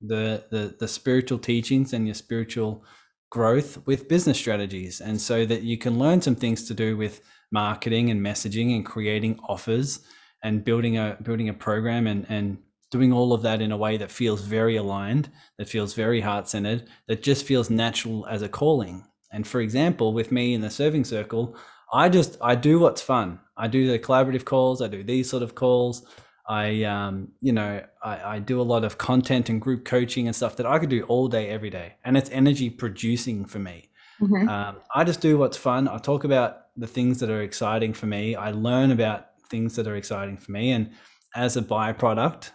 the 0.00 0.44
the 0.50 0.76
the 0.78 0.88
spiritual 0.88 1.38
teachings 1.38 1.92
and 1.92 2.06
your 2.06 2.14
spiritual 2.14 2.84
growth 3.30 3.86
with 3.86 4.08
business 4.08 4.38
strategies, 4.38 5.00
and 5.00 5.20
so 5.20 5.46
that 5.46 5.62
you 5.62 5.78
can 5.78 5.98
learn 5.98 6.20
some 6.20 6.34
things 6.34 6.66
to 6.68 6.74
do 6.74 6.96
with 6.96 7.20
marketing 7.52 8.10
and 8.10 8.20
messaging 8.20 8.74
and 8.74 8.86
creating 8.86 9.38
offers 9.48 10.00
and 10.42 10.64
building 10.64 10.96
a 10.96 11.16
building 11.22 11.48
a 11.48 11.54
program 11.54 12.06
and 12.06 12.26
and 12.28 12.58
doing 12.90 13.12
all 13.12 13.32
of 13.32 13.42
that 13.42 13.60
in 13.60 13.70
a 13.70 13.76
way 13.76 13.96
that 13.96 14.10
feels 14.10 14.42
very 14.42 14.76
aligned, 14.76 15.30
that 15.58 15.68
feels 15.68 15.94
very 15.94 16.20
heart 16.20 16.48
centered, 16.48 16.88
that 17.06 17.22
just 17.22 17.44
feels 17.44 17.70
natural 17.70 18.26
as 18.26 18.42
a 18.42 18.48
calling. 18.48 19.04
And 19.32 19.46
for 19.46 19.60
example, 19.60 20.12
with 20.12 20.32
me 20.32 20.54
in 20.54 20.60
the 20.60 20.70
serving 20.70 21.04
circle, 21.04 21.56
I 21.92 22.08
just 22.08 22.36
I 22.40 22.54
do 22.54 22.78
what's 22.78 23.02
fun. 23.02 23.40
I 23.56 23.68
do 23.68 23.90
the 23.90 23.98
collaborative 23.98 24.44
calls. 24.44 24.80
I 24.80 24.88
do 24.88 25.02
these 25.02 25.28
sort 25.28 25.42
of 25.42 25.54
calls. 25.54 26.04
I 26.48 26.82
um, 26.84 27.28
you 27.40 27.52
know 27.52 27.82
I, 28.02 28.36
I 28.36 28.38
do 28.38 28.60
a 28.60 28.62
lot 28.62 28.84
of 28.84 28.98
content 28.98 29.48
and 29.48 29.60
group 29.60 29.84
coaching 29.84 30.26
and 30.26 30.34
stuff 30.34 30.56
that 30.56 30.66
I 30.66 30.78
could 30.78 30.90
do 30.90 31.04
all 31.04 31.28
day 31.28 31.48
every 31.48 31.70
day, 31.70 31.94
and 32.04 32.16
it's 32.16 32.30
energy 32.30 32.70
producing 32.70 33.44
for 33.44 33.58
me. 33.58 33.90
Mm-hmm. 34.20 34.48
Um, 34.48 34.76
I 34.94 35.04
just 35.04 35.20
do 35.20 35.38
what's 35.38 35.56
fun. 35.56 35.88
I 35.88 35.98
talk 35.98 36.24
about 36.24 36.66
the 36.76 36.86
things 36.86 37.20
that 37.20 37.30
are 37.30 37.42
exciting 37.42 37.94
for 37.94 38.06
me. 38.06 38.34
I 38.34 38.50
learn 38.50 38.90
about 38.90 39.26
things 39.48 39.76
that 39.76 39.86
are 39.86 39.96
exciting 39.96 40.36
for 40.36 40.52
me, 40.52 40.72
and 40.72 40.90
as 41.34 41.56
a 41.56 41.62
byproduct, 41.62 42.50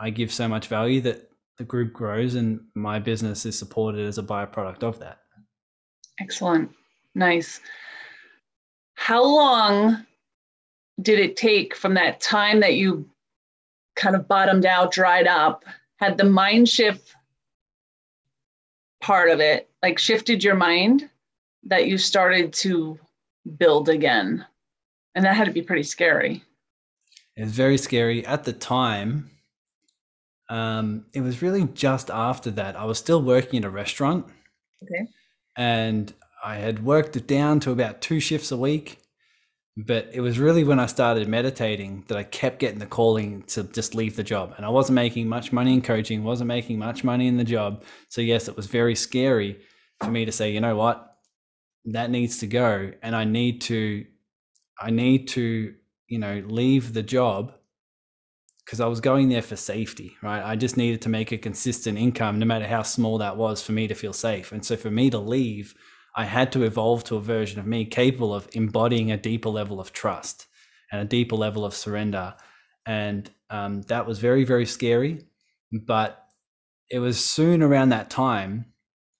I 0.00 0.10
give 0.10 0.32
so 0.32 0.48
much 0.48 0.66
value 0.66 1.00
that 1.02 1.30
the 1.58 1.64
group 1.64 1.92
grows, 1.92 2.34
and 2.34 2.60
my 2.74 2.98
business 2.98 3.46
is 3.46 3.58
supported 3.58 4.06
as 4.06 4.18
a 4.18 4.22
byproduct 4.22 4.82
of 4.82 4.98
that. 5.00 5.18
Excellent. 6.20 6.70
Nice. 7.14 7.60
How 8.94 9.24
long 9.24 10.06
did 11.00 11.18
it 11.18 11.36
take 11.36 11.74
from 11.74 11.94
that 11.94 12.20
time 12.20 12.60
that 12.60 12.74
you 12.74 13.08
kind 13.96 14.14
of 14.14 14.28
bottomed 14.28 14.66
out, 14.66 14.92
dried 14.92 15.26
up, 15.26 15.64
had 15.96 16.18
the 16.18 16.24
mind 16.24 16.68
shift 16.68 17.14
part 19.00 19.30
of 19.30 19.40
it, 19.40 19.70
like 19.82 19.98
shifted 19.98 20.44
your 20.44 20.54
mind 20.54 21.08
that 21.64 21.86
you 21.86 21.96
started 21.96 22.52
to 22.52 22.98
build 23.56 23.88
again? 23.88 24.44
And 25.14 25.24
that 25.24 25.34
had 25.34 25.46
to 25.46 25.52
be 25.52 25.62
pretty 25.62 25.82
scary. 25.82 26.44
It 27.36 27.44
was 27.44 27.52
very 27.52 27.78
scary 27.78 28.24
at 28.26 28.44
the 28.44 28.52
time. 28.52 29.30
Um, 30.50 31.06
it 31.14 31.22
was 31.22 31.42
really 31.42 31.64
just 31.74 32.10
after 32.10 32.50
that. 32.52 32.76
I 32.76 32.84
was 32.84 32.98
still 32.98 33.22
working 33.22 33.56
in 33.58 33.64
a 33.64 33.70
restaurant. 33.70 34.26
Okay 34.82 35.06
and 35.56 36.12
I 36.42 36.56
had 36.56 36.84
worked 36.84 37.16
it 37.16 37.26
down 37.26 37.60
to 37.60 37.70
about 37.70 38.00
two 38.00 38.20
shifts 38.20 38.50
a 38.50 38.56
week. 38.56 38.98
But 39.76 40.10
it 40.12 40.20
was 40.20 40.38
really 40.38 40.64
when 40.64 40.80
I 40.80 40.86
started 40.86 41.28
meditating 41.28 42.04
that 42.08 42.18
I 42.18 42.24
kept 42.24 42.58
getting 42.58 42.80
the 42.80 42.86
calling 42.86 43.44
to 43.44 43.62
just 43.62 43.94
leave 43.94 44.16
the 44.16 44.22
job. 44.22 44.52
And 44.56 44.66
I 44.66 44.68
wasn't 44.68 44.96
making 44.96 45.28
much 45.28 45.52
money 45.52 45.72
in 45.72 45.80
coaching, 45.80 46.24
wasn't 46.24 46.48
making 46.48 46.78
much 46.78 47.04
money 47.04 47.28
in 47.28 47.36
the 47.36 47.44
job. 47.44 47.84
So, 48.08 48.20
yes, 48.20 48.48
it 48.48 48.56
was 48.56 48.66
very 48.66 48.94
scary 48.94 49.60
for 50.00 50.10
me 50.10 50.24
to 50.24 50.32
say, 50.32 50.52
you 50.52 50.60
know 50.60 50.76
what, 50.76 51.16
that 51.86 52.10
needs 52.10 52.38
to 52.38 52.46
go. 52.46 52.90
And 53.00 53.14
I 53.14 53.24
need 53.24 53.60
to, 53.62 54.04
I 54.78 54.90
need 54.90 55.28
to, 55.28 55.74
you 56.08 56.18
know, 56.18 56.42
leave 56.46 56.92
the 56.92 57.02
job 57.02 57.54
because 58.70 58.80
I 58.80 58.86
was 58.86 59.00
going 59.00 59.30
there 59.30 59.42
for 59.42 59.56
safety, 59.56 60.16
right? 60.22 60.44
I 60.44 60.54
just 60.54 60.76
needed 60.76 61.02
to 61.02 61.08
make 61.08 61.32
a 61.32 61.38
consistent 61.38 61.98
income, 61.98 62.38
no 62.38 62.46
matter 62.46 62.68
how 62.68 62.82
small 62.82 63.18
that 63.18 63.36
was, 63.36 63.60
for 63.60 63.72
me 63.72 63.88
to 63.88 63.96
feel 63.96 64.12
safe. 64.12 64.52
And 64.52 64.64
so 64.64 64.76
for 64.76 64.92
me 64.92 65.10
to 65.10 65.18
leave, 65.18 65.74
I 66.14 66.24
had 66.24 66.52
to 66.52 66.62
evolve 66.62 67.02
to 67.04 67.16
a 67.16 67.20
version 67.20 67.58
of 67.58 67.66
me 67.66 67.84
capable 67.84 68.32
of 68.32 68.48
embodying 68.52 69.10
a 69.10 69.16
deeper 69.16 69.48
level 69.48 69.80
of 69.80 69.92
trust 69.92 70.46
and 70.92 71.00
a 71.00 71.04
deeper 71.04 71.34
level 71.34 71.64
of 71.64 71.74
surrender. 71.74 72.36
And 72.86 73.28
um, 73.50 73.82
that 73.88 74.06
was 74.06 74.20
very, 74.20 74.44
very 74.44 74.66
scary. 74.66 75.24
But 75.72 76.24
it 76.88 77.00
was 77.00 77.18
soon 77.18 77.64
around 77.64 77.88
that 77.88 78.08
time 78.08 78.66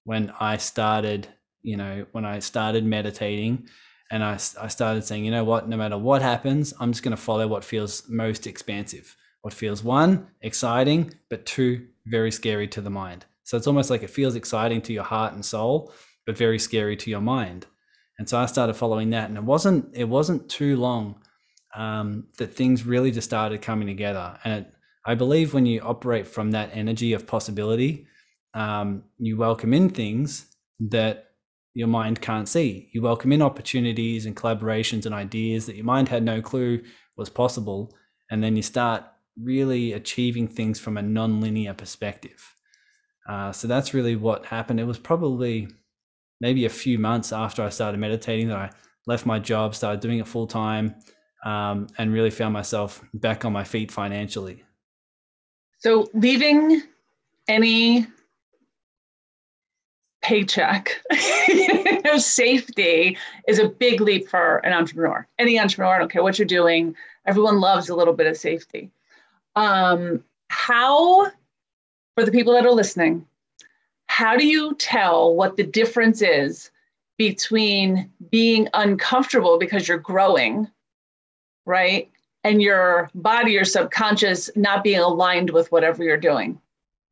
when 0.04 0.32
I 0.38 0.58
started, 0.58 1.26
you 1.62 1.76
know, 1.76 2.06
when 2.12 2.24
I 2.24 2.38
started 2.38 2.84
meditating 2.84 3.66
and 4.12 4.22
I, 4.22 4.34
I 4.34 4.68
started 4.68 5.02
saying, 5.02 5.24
you 5.24 5.32
know 5.32 5.42
what, 5.42 5.68
no 5.68 5.76
matter 5.76 5.98
what 5.98 6.22
happens, 6.22 6.72
I'm 6.78 6.92
just 6.92 7.02
going 7.02 7.16
to 7.16 7.20
follow 7.20 7.48
what 7.48 7.64
feels 7.64 8.08
most 8.08 8.46
expansive 8.46 9.16
what 9.42 9.54
feels 9.54 9.82
one, 9.82 10.28
exciting, 10.42 11.14
but 11.28 11.46
two, 11.46 11.86
very 12.06 12.30
scary 12.30 12.68
to 12.68 12.80
the 12.80 12.90
mind. 12.90 13.24
So 13.44 13.56
it's 13.56 13.66
almost 13.66 13.90
like 13.90 14.02
it 14.02 14.10
feels 14.10 14.36
exciting 14.36 14.82
to 14.82 14.92
your 14.92 15.04
heart 15.04 15.32
and 15.32 15.44
soul, 15.44 15.92
but 16.26 16.36
very 16.36 16.58
scary 16.58 16.96
to 16.96 17.10
your 17.10 17.20
mind. 17.20 17.66
And 18.18 18.28
so 18.28 18.38
I 18.38 18.46
started 18.46 18.74
following 18.74 19.10
that, 19.10 19.28
and 19.28 19.38
it 19.38 19.44
wasn't 19.44 19.94
it 19.94 20.04
wasn't 20.04 20.48
too 20.48 20.76
long 20.76 21.22
um, 21.74 22.28
that 22.38 22.54
things 22.54 22.84
really 22.84 23.10
just 23.10 23.28
started 23.28 23.62
coming 23.62 23.88
together. 23.88 24.38
And 24.44 24.66
it, 24.66 24.74
I 25.06 25.14
believe 25.14 25.54
when 25.54 25.64
you 25.64 25.80
operate 25.80 26.26
from 26.26 26.50
that 26.50 26.70
energy 26.74 27.14
of 27.14 27.26
possibility, 27.26 28.06
um, 28.52 29.04
you 29.18 29.38
welcome 29.38 29.72
in 29.72 29.88
things 29.88 30.46
that 30.90 31.30
your 31.72 31.88
mind 31.88 32.20
can't 32.20 32.48
see. 32.48 32.90
You 32.92 33.00
welcome 33.00 33.32
in 33.32 33.42
opportunities 33.42 34.26
and 34.26 34.36
collaborations 34.36 35.06
and 35.06 35.14
ideas 35.14 35.66
that 35.66 35.76
your 35.76 35.84
mind 35.84 36.08
had 36.08 36.22
no 36.22 36.42
clue 36.42 36.82
was 37.16 37.30
possible. 37.30 37.96
And 38.30 38.42
then 38.44 38.56
you 38.56 38.62
start 38.62 39.04
really 39.42 39.92
achieving 39.92 40.48
things 40.48 40.78
from 40.78 40.96
a 40.96 41.02
non-linear 41.02 41.74
perspective. 41.74 42.54
Uh, 43.28 43.52
so 43.52 43.68
that's 43.68 43.94
really 43.94 44.16
what 44.16 44.46
happened. 44.46 44.80
It 44.80 44.84
was 44.84 44.98
probably 44.98 45.68
maybe 46.40 46.64
a 46.64 46.70
few 46.70 46.98
months 46.98 47.32
after 47.32 47.62
I 47.62 47.68
started 47.68 47.98
meditating 47.98 48.48
that 48.48 48.56
I 48.56 48.70
left 49.06 49.26
my 49.26 49.38
job, 49.38 49.74
started 49.74 50.00
doing 50.00 50.18
it 50.18 50.26
full 50.26 50.46
time, 50.46 50.94
um, 51.44 51.86
and 51.98 52.12
really 52.12 52.30
found 52.30 52.52
myself 52.52 53.02
back 53.14 53.44
on 53.44 53.52
my 53.52 53.64
feet 53.64 53.90
financially. 53.90 54.64
So 55.78 56.10
leaving 56.12 56.82
any 57.48 58.06
paycheck, 60.22 61.00
you 61.48 62.02
know, 62.02 62.18
safety 62.18 63.16
is 63.48 63.58
a 63.58 63.68
big 63.68 64.00
leap 64.00 64.28
for 64.28 64.58
an 64.58 64.72
entrepreneur. 64.72 65.26
Any 65.38 65.58
entrepreneur, 65.58 65.94
I 65.94 65.98
don't 65.98 66.10
care 66.10 66.22
what 66.22 66.38
you're 66.38 66.46
doing, 66.46 66.94
everyone 67.26 67.60
loves 67.60 67.88
a 67.88 67.94
little 67.94 68.14
bit 68.14 68.26
of 68.26 68.36
safety. 68.36 68.90
Um, 69.56 70.24
how, 70.48 71.26
for 72.14 72.24
the 72.24 72.32
people 72.32 72.52
that 72.54 72.66
are 72.66 72.72
listening, 72.72 73.26
how 74.06 74.36
do 74.36 74.46
you 74.46 74.74
tell 74.74 75.34
what 75.34 75.56
the 75.56 75.64
difference 75.64 76.22
is 76.22 76.70
between 77.16 78.10
being 78.30 78.68
uncomfortable 78.74 79.58
because 79.58 79.86
you're 79.86 79.98
growing, 79.98 80.66
right? 81.66 82.10
And 82.44 82.62
your 82.62 83.10
body, 83.14 83.52
your 83.52 83.64
subconscious 83.64 84.50
not 84.56 84.82
being 84.82 85.00
aligned 85.00 85.50
with 85.50 85.70
whatever 85.70 86.02
you're 86.02 86.16
doing. 86.16 86.58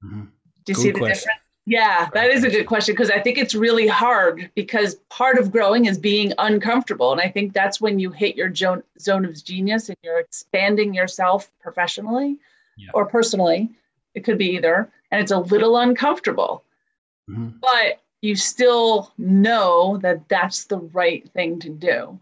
Mm-hmm. 0.05 0.23
Do 0.65 0.73
you 0.73 0.75
Good 0.75 0.77
see 0.77 0.91
the 0.91 0.99
question. 0.99 1.15
difference? 1.15 1.41
Yeah, 1.69 2.09
that 2.15 2.31
is 2.31 2.45
a 2.45 2.49
good 2.49 2.65
question 2.65 2.95
because 2.95 3.11
I 3.11 3.21
think 3.21 3.37
it's 3.37 3.55
really 3.55 3.87
hard 3.87 4.51
because 4.55 4.95
part 5.11 5.37
of 5.37 5.53
growing 5.53 5.85
is 5.85 5.99
being 5.99 6.33
uncomfortable. 6.39 7.13
And 7.13 7.21
I 7.21 7.29
think 7.29 7.53
that's 7.53 7.79
when 7.79 7.99
you 7.99 8.11
hit 8.11 8.37
your 8.37 8.55
zone, 8.55 8.83
zone 8.99 9.27
of 9.27 9.45
genius 9.45 9.91
and 9.91 9.99
you're 10.03 10.19
expanding 10.19 10.95
yourself 10.95 11.51
professionally 11.61 12.39
yeah. 12.79 12.89
or 12.95 13.05
personally. 13.05 13.69
It 14.15 14.25
could 14.25 14.39
be 14.39 14.47
either. 14.53 14.91
And 15.11 15.21
it's 15.21 15.31
a 15.31 15.41
little 15.41 15.77
uncomfortable, 15.77 16.65
mm-hmm. 17.29 17.59
but 17.61 18.01
you 18.23 18.35
still 18.35 19.13
know 19.19 19.99
that 19.99 20.27
that's 20.31 20.65
the 20.65 20.79
right 20.79 21.29
thing 21.33 21.61
to 21.61 21.69
do. 21.69 22.19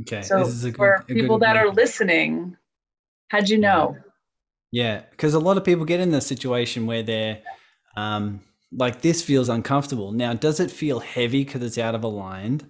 Okay. 0.00 0.22
So 0.22 0.42
good, 0.42 0.74
for 0.74 1.04
people 1.06 1.38
that 1.40 1.58
are 1.58 1.70
listening, 1.70 2.56
how'd 3.28 3.50
you 3.50 3.58
know? 3.58 3.94
Yeah, 4.72 5.02
because 5.10 5.34
a 5.34 5.38
lot 5.38 5.58
of 5.58 5.64
people 5.64 5.84
get 5.84 6.00
in 6.00 6.12
the 6.12 6.22
situation 6.22 6.86
where 6.86 7.02
they're, 7.02 7.42
um, 7.94 8.40
like 8.76 9.00
this 9.00 9.22
feels 9.22 9.48
uncomfortable. 9.48 10.12
Now, 10.12 10.34
does 10.34 10.60
it 10.60 10.70
feel 10.70 11.00
heavy 11.00 11.44
because 11.44 11.62
it's 11.62 11.78
out 11.78 11.94
of 11.94 12.04
aligned, 12.04 12.68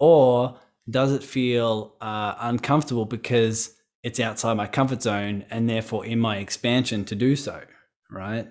or 0.00 0.58
does 0.90 1.12
it 1.12 1.22
feel 1.22 1.96
uh, 2.00 2.34
uncomfortable 2.40 3.06
because 3.06 3.74
it's 4.02 4.20
outside 4.20 4.54
my 4.54 4.66
comfort 4.66 5.00
zone 5.00 5.46
and 5.48 5.70
therefore 5.70 6.04
in 6.04 6.18
my 6.18 6.36
expansion 6.38 7.04
to 7.06 7.14
do 7.14 7.36
so? 7.36 7.62
Right. 8.10 8.48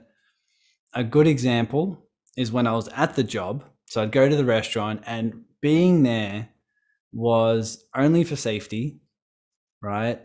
A 0.95 1.03
good 1.03 1.27
example 1.27 2.09
is 2.37 2.51
when 2.51 2.65
I 2.65 2.71
was 2.73 2.87
at 2.89 3.15
the 3.15 3.23
job. 3.23 3.63
So 3.85 4.01
I'd 4.01 4.11
go 4.11 4.27
to 4.27 4.35
the 4.35 4.45
restaurant, 4.45 5.03
and 5.05 5.43
being 5.61 6.03
there 6.03 6.49
was 7.11 7.85
only 7.95 8.23
for 8.23 8.35
safety, 8.35 9.01
right? 9.81 10.19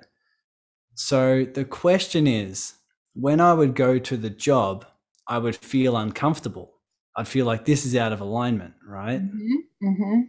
So 0.94 1.44
the 1.44 1.64
question 1.64 2.26
is 2.26 2.74
when 3.14 3.40
I 3.40 3.52
would 3.52 3.74
go 3.74 3.98
to 3.98 4.16
the 4.16 4.30
job, 4.30 4.86
I 5.28 5.38
would 5.38 5.56
feel 5.56 5.96
uncomfortable. 5.96 6.72
I'd 7.16 7.28
feel 7.28 7.46
like 7.46 7.64
this 7.64 7.84
is 7.84 7.94
out 7.96 8.12
of 8.12 8.20
alignment, 8.20 8.74
right? 8.86 9.20
Mm-hmm. 9.20 9.88
Mm-hmm. 9.88 10.20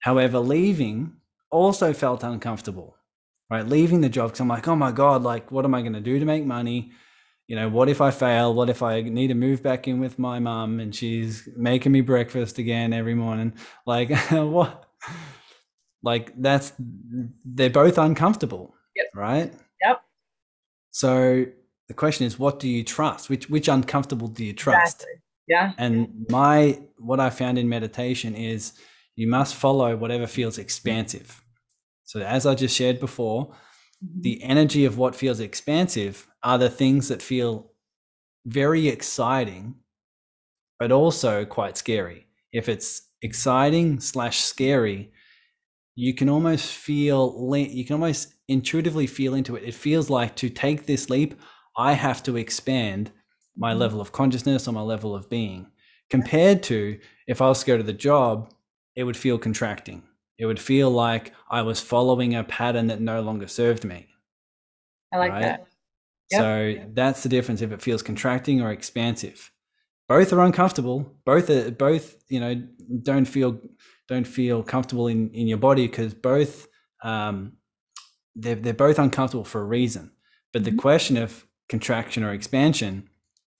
However, 0.00 0.38
leaving 0.38 1.14
also 1.50 1.92
felt 1.92 2.22
uncomfortable, 2.22 2.96
right? 3.50 3.66
Leaving 3.66 4.00
the 4.00 4.08
job 4.08 4.30
because 4.30 4.40
I'm 4.40 4.48
like, 4.48 4.68
oh 4.68 4.76
my 4.76 4.92
God, 4.92 5.22
like, 5.22 5.50
what 5.50 5.64
am 5.64 5.74
I 5.74 5.80
going 5.80 5.94
to 5.94 6.00
do 6.00 6.18
to 6.18 6.24
make 6.24 6.44
money? 6.44 6.92
You 7.46 7.56
know, 7.56 7.68
what 7.68 7.88
if 7.88 8.00
I 8.00 8.10
fail? 8.10 8.52
What 8.54 8.68
if 8.68 8.82
I 8.82 9.02
need 9.02 9.28
to 9.28 9.34
move 9.34 9.62
back 9.62 9.86
in 9.88 10.00
with 10.00 10.18
my 10.18 10.38
mom 10.40 10.80
and 10.80 10.94
she's 10.94 11.48
making 11.56 11.92
me 11.92 12.00
breakfast 12.00 12.58
again 12.58 12.92
every 12.92 13.14
morning? 13.14 13.54
Like, 13.86 14.10
what? 14.30 14.84
Like, 16.02 16.32
that's, 16.36 16.72
they're 17.44 17.70
both 17.70 17.98
uncomfortable, 17.98 18.74
yep. 18.94 19.06
right? 19.14 19.52
Yep. 19.82 20.02
So 20.90 21.46
the 21.88 21.94
question 21.94 22.26
is 22.26 22.38
what 22.38 22.58
do 22.58 22.68
you 22.68 22.82
trust? 22.82 23.28
Which 23.30 23.48
which 23.48 23.68
uncomfortable 23.68 24.28
do 24.28 24.44
you 24.44 24.52
trust? 24.52 25.02
Exactly. 25.02 25.22
yeah. 25.48 25.72
And 25.78 26.26
my 26.28 26.80
what 26.98 27.20
i 27.20 27.30
found 27.30 27.58
in 27.58 27.68
meditation 27.68 28.34
is 28.34 28.72
you 29.14 29.28
must 29.28 29.54
follow 29.54 29.96
whatever 29.96 30.26
feels 30.26 30.58
expansive. 30.58 31.42
So 32.04 32.20
as 32.20 32.46
i 32.46 32.54
just 32.54 32.76
shared 32.76 33.00
before 33.00 33.48
mm-hmm. 33.48 34.20
the 34.20 34.42
energy 34.42 34.84
of 34.84 34.98
what 34.98 35.14
feels 35.14 35.40
expansive 35.40 36.26
are 36.42 36.58
the 36.58 36.70
things 36.70 37.08
that 37.08 37.22
feel 37.22 37.72
very 38.44 38.88
exciting 38.88 39.76
but 40.78 40.92
also 40.92 41.44
quite 41.44 41.76
scary. 41.76 42.26
If 42.52 42.68
it's 42.68 43.02
exciting 43.22 44.00
slash 44.00 44.40
scary 44.40 45.12
you 45.96 46.12
can 46.12 46.28
almost 46.28 46.72
feel 46.72 47.54
you 47.54 47.84
can 47.84 47.94
almost 47.94 48.34
intuitively 48.48 49.06
feel 49.06 49.34
into 49.34 49.56
it. 49.56 49.64
It 49.64 49.74
feels 49.74 50.10
like 50.10 50.36
to 50.36 50.50
take 50.50 50.86
this 50.86 51.08
leap 51.10 51.34
I 51.76 51.92
have 51.92 52.22
to 52.24 52.36
expand 52.36 53.10
my 53.56 53.70
mm-hmm. 53.70 53.80
level 53.80 54.00
of 54.00 54.12
consciousness 54.12 54.68
or 54.68 54.72
my 54.72 54.82
level 54.82 55.14
of 55.14 55.28
being 55.28 55.68
compared 56.10 56.62
to 56.64 56.98
if 57.26 57.40
I 57.40 57.48
was 57.48 57.60
to 57.60 57.66
go 57.66 57.76
to 57.76 57.82
the 57.82 57.92
job, 57.92 58.52
it 58.94 59.04
would 59.04 59.16
feel 59.16 59.38
contracting. 59.38 60.02
It 60.38 60.46
would 60.46 60.60
feel 60.60 60.90
like 60.90 61.32
I 61.50 61.62
was 61.62 61.80
following 61.80 62.34
a 62.34 62.44
pattern 62.44 62.88
that 62.88 63.00
no 63.00 63.20
longer 63.20 63.48
served 63.48 63.84
me. 63.84 64.06
I 65.12 65.18
like 65.18 65.32
right? 65.32 65.42
that. 65.42 65.66
Yep. 66.30 66.40
So 66.40 66.88
that's 66.92 67.22
the 67.22 67.28
difference 67.28 67.62
if 67.62 67.72
it 67.72 67.82
feels 67.82 68.02
contracting 68.02 68.60
or 68.60 68.70
expansive. 68.70 69.50
Both 70.08 70.32
are 70.32 70.42
uncomfortable. 70.42 71.14
Both 71.24 71.50
are 71.50 71.70
both, 71.70 72.16
you 72.28 72.40
know, 72.40 72.62
don't 73.02 73.24
feel 73.24 73.60
don't 74.08 74.26
feel 74.26 74.62
comfortable 74.62 75.08
in, 75.08 75.30
in 75.30 75.48
your 75.48 75.58
body 75.58 75.86
because 75.86 76.14
both 76.14 76.68
um, 77.02 77.54
they're 78.34 78.54
they're 78.56 78.74
both 78.74 78.98
uncomfortable 78.98 79.44
for 79.44 79.60
a 79.60 79.64
reason. 79.64 80.12
But 80.52 80.62
mm-hmm. 80.62 80.76
the 80.76 80.82
question 80.82 81.16
of 81.16 81.46
contraction 81.68 82.22
or 82.22 82.32
expansion 82.32 83.08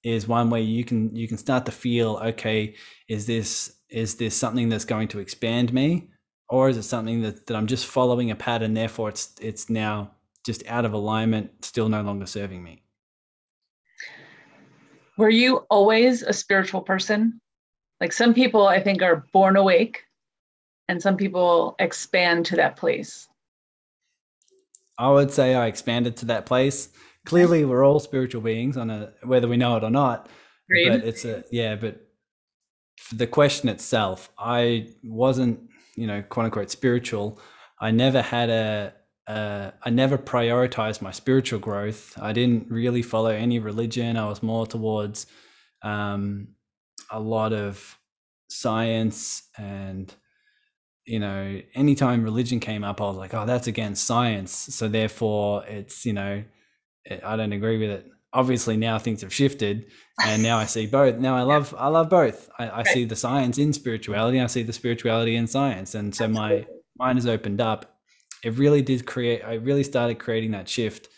is 0.02 0.28
one 0.28 0.50
where 0.50 0.60
you 0.60 0.84
can 0.84 1.14
you 1.16 1.26
can 1.26 1.36
start 1.36 1.66
to 1.66 1.72
feel 1.72 2.20
okay 2.22 2.74
is 3.08 3.26
this 3.26 3.76
is 3.88 4.16
this 4.16 4.36
something 4.36 4.68
that's 4.68 4.84
going 4.84 5.08
to 5.08 5.18
expand 5.18 5.72
me? 5.72 6.08
Or 6.48 6.68
is 6.68 6.76
it 6.76 6.84
something 6.84 7.22
that, 7.22 7.46
that 7.46 7.56
i'm 7.56 7.66
just 7.66 7.86
following 7.86 8.30
a 8.30 8.36
pattern 8.36 8.74
therefore 8.74 9.08
it's 9.08 9.34
it's 9.40 9.68
now 9.68 10.12
just 10.44 10.64
out 10.68 10.84
of 10.84 10.92
alignment 10.92 11.64
still 11.64 11.88
no 11.88 12.02
longer 12.02 12.26
serving 12.26 12.62
me? 12.62 12.82
Were 15.18 15.30
you 15.30 15.66
always 15.70 16.22
a 16.22 16.32
spiritual 16.32 16.82
person? 16.82 17.40
Like 18.00 18.12
some 18.12 18.32
people 18.32 18.66
i 18.68 18.80
think 18.80 19.02
are 19.02 19.26
born 19.32 19.56
awake 19.56 20.04
and 20.88 21.02
some 21.02 21.16
people 21.16 21.74
expand 21.80 22.46
to 22.46 22.56
that 22.56 22.76
place. 22.76 23.26
I 24.98 25.10
would 25.10 25.32
say 25.32 25.56
i 25.56 25.66
expanded 25.66 26.16
to 26.18 26.26
that 26.26 26.46
place 26.46 26.90
clearly 27.26 27.64
we're 27.64 27.84
all 27.84 28.00
spiritual 28.00 28.40
beings 28.40 28.76
on 28.76 28.90
a 28.90 29.12
whether 29.24 29.48
we 29.48 29.56
know 29.56 29.76
it 29.76 29.84
or 29.84 29.90
not 29.90 30.28
but 30.88 31.04
it's 31.04 31.24
a 31.24 31.44
yeah 31.50 31.76
but 31.76 32.00
the 33.12 33.26
question 33.26 33.68
itself 33.68 34.30
i 34.38 34.88
wasn't 35.04 35.60
you 35.96 36.06
know 36.06 36.22
quote 36.22 36.46
unquote 36.46 36.70
spiritual 36.70 37.38
i 37.80 37.90
never 37.90 38.22
had 38.22 38.48
a 38.48 38.94
uh, 39.28 39.72
I 39.82 39.90
never 39.90 40.16
prioritized 40.16 41.02
my 41.02 41.10
spiritual 41.10 41.58
growth. 41.58 42.16
I 42.16 42.32
didn't 42.32 42.70
really 42.70 43.02
follow 43.02 43.30
any 43.30 43.58
religion. 43.58 44.16
I 44.16 44.28
was 44.28 44.40
more 44.40 44.68
towards 44.68 45.26
um, 45.82 46.54
a 47.10 47.20
lot 47.20 47.52
of 47.52 47.98
science 48.48 49.42
and 49.58 50.14
you 51.04 51.18
know 51.18 51.60
anytime 51.74 52.22
religion 52.22 52.60
came 52.60 52.84
up 52.84 53.00
i 53.00 53.04
was 53.04 53.16
like 53.16 53.34
oh 53.34 53.44
that's 53.44 53.66
against 53.66 54.04
science 54.04 54.52
so 54.52 54.86
therefore 54.86 55.64
it's 55.66 56.06
you 56.06 56.12
know 56.12 56.42
I 57.24 57.36
don't 57.36 57.52
agree 57.52 57.78
with 57.78 57.90
it. 57.90 58.10
Obviously, 58.32 58.76
now 58.76 58.98
things 58.98 59.22
have 59.22 59.32
shifted, 59.32 59.86
and 60.24 60.42
now 60.42 60.58
I 60.58 60.66
see 60.66 60.86
both. 60.86 61.16
Now 61.16 61.36
I 61.36 61.42
love 61.42 61.74
I 61.78 61.88
love 61.88 62.10
both. 62.10 62.50
I, 62.58 62.80
I 62.80 62.82
see 62.82 63.04
the 63.04 63.16
science 63.16 63.58
in 63.58 63.72
spirituality. 63.72 64.40
I 64.40 64.46
see 64.46 64.62
the 64.62 64.72
spirituality 64.72 65.36
in 65.36 65.46
science, 65.46 65.94
and 65.94 66.14
so 66.14 66.24
Absolutely. 66.24 66.66
my 66.98 67.06
mind 67.06 67.18
has 67.18 67.26
opened 67.26 67.60
up. 67.60 67.98
It 68.44 68.54
really 68.54 68.82
did 68.82 69.06
create. 69.06 69.42
I 69.42 69.54
really 69.54 69.84
started 69.84 70.18
creating 70.18 70.50
that 70.50 70.68
shift 70.68 71.08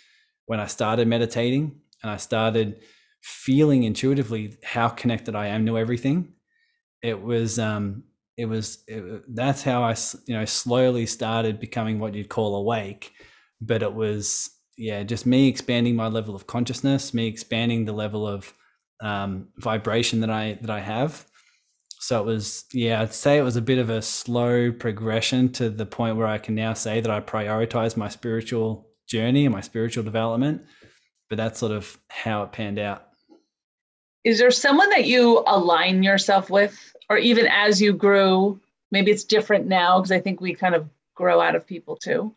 when 0.47 0.61
I 0.61 0.66
started 0.66 1.09
meditating, 1.09 1.80
and 2.02 2.11
I 2.11 2.18
started 2.18 2.80
feeling 3.23 3.83
intuitively 3.83 4.57
how 4.62 4.88
connected 4.88 5.35
I 5.35 5.49
am 5.49 5.66
to 5.66 5.78
everything. 5.78 6.35
It 7.02 7.21
was 7.21 7.59
um, 7.59 8.04
it 8.37 8.47
was 8.47 8.85
it, 8.87 9.23
that's 9.35 9.62
how 9.62 9.83
I 9.83 9.97
you 10.26 10.35
know 10.35 10.45
slowly 10.45 11.07
started 11.07 11.59
becoming 11.59 11.99
what 11.99 12.14
you'd 12.14 12.28
call 12.28 12.54
awake, 12.54 13.12
but 13.61 13.83
it 13.83 13.92
was 13.92 14.50
yeah 14.78 15.02
just 15.02 15.26
me 15.26 15.49
expanding 15.49 15.97
my 15.97 16.08
level 16.08 16.35
of 16.35 16.47
consciousness, 16.47 17.12
me 17.12 17.26
expanding 17.26 17.85
the 17.85 17.92
level 17.92 18.26
of 18.26 18.52
um, 19.02 19.49
vibration 19.58 20.20
that 20.20 20.30
I 20.30 20.58
that 20.62 20.70
I 20.70 20.80
have. 20.80 21.26
So 22.00 22.20
it 22.20 22.26
was 22.26 22.64
yeah 22.73 23.02
I'd 23.02 23.12
say 23.12 23.38
it 23.38 23.42
was 23.42 23.56
a 23.56 23.62
bit 23.62 23.78
of 23.78 23.90
a 23.90 24.00
slow 24.00 24.73
progression 24.73 25.52
to 25.54 25.68
the 25.68 25.87
point 25.87 26.16
where 26.16 26.26
I 26.26 26.38
can 26.38 26.54
now 26.54 26.73
say 26.73 27.00
that 27.00 27.11
I 27.11 27.20
prioritize 27.20 27.97
my 27.97 28.08
spiritual 28.08 28.88
journey 29.08 29.44
and 29.44 29.54
my 29.54 29.61
spiritual 29.61 30.04
development, 30.04 30.62
but 31.28 31.37
that's 31.37 31.58
sort 31.58 31.73
of 31.73 31.99
how 32.08 32.44
it 32.44 32.52
panned 32.52 32.78
out. 32.78 33.08
Is 34.25 34.38
there 34.38 34.50
someone 34.50 34.90
that 34.90 35.06
you 35.06 35.42
align 35.47 36.02
yourself 36.02 36.50
with 36.50 36.94
or 37.11 37.18
even 37.18 37.47
as 37.47 37.80
you 37.80 37.92
grew 37.92 38.61
maybe 38.90 39.11
it's 39.11 39.25
different 39.25 39.66
now 39.66 39.99
because 39.99 40.12
i 40.12 40.20
think 40.20 40.40
we 40.40 40.54
kind 40.54 40.75
of 40.75 40.88
grow 41.14 41.40
out 41.40 41.54
of 41.54 41.66
people 41.66 41.97
too 41.97 42.35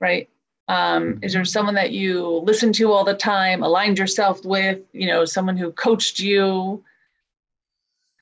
right 0.00 0.28
um, 0.68 1.18
is 1.22 1.32
there 1.32 1.44
someone 1.44 1.74
that 1.74 1.92
you 1.92 2.26
listen 2.44 2.72
to 2.74 2.92
all 2.92 3.04
the 3.04 3.14
time 3.14 3.62
aligned 3.62 3.98
yourself 3.98 4.44
with 4.44 4.80
you 4.92 5.06
know 5.06 5.24
someone 5.24 5.56
who 5.56 5.72
coached 5.72 6.18
you? 6.18 6.82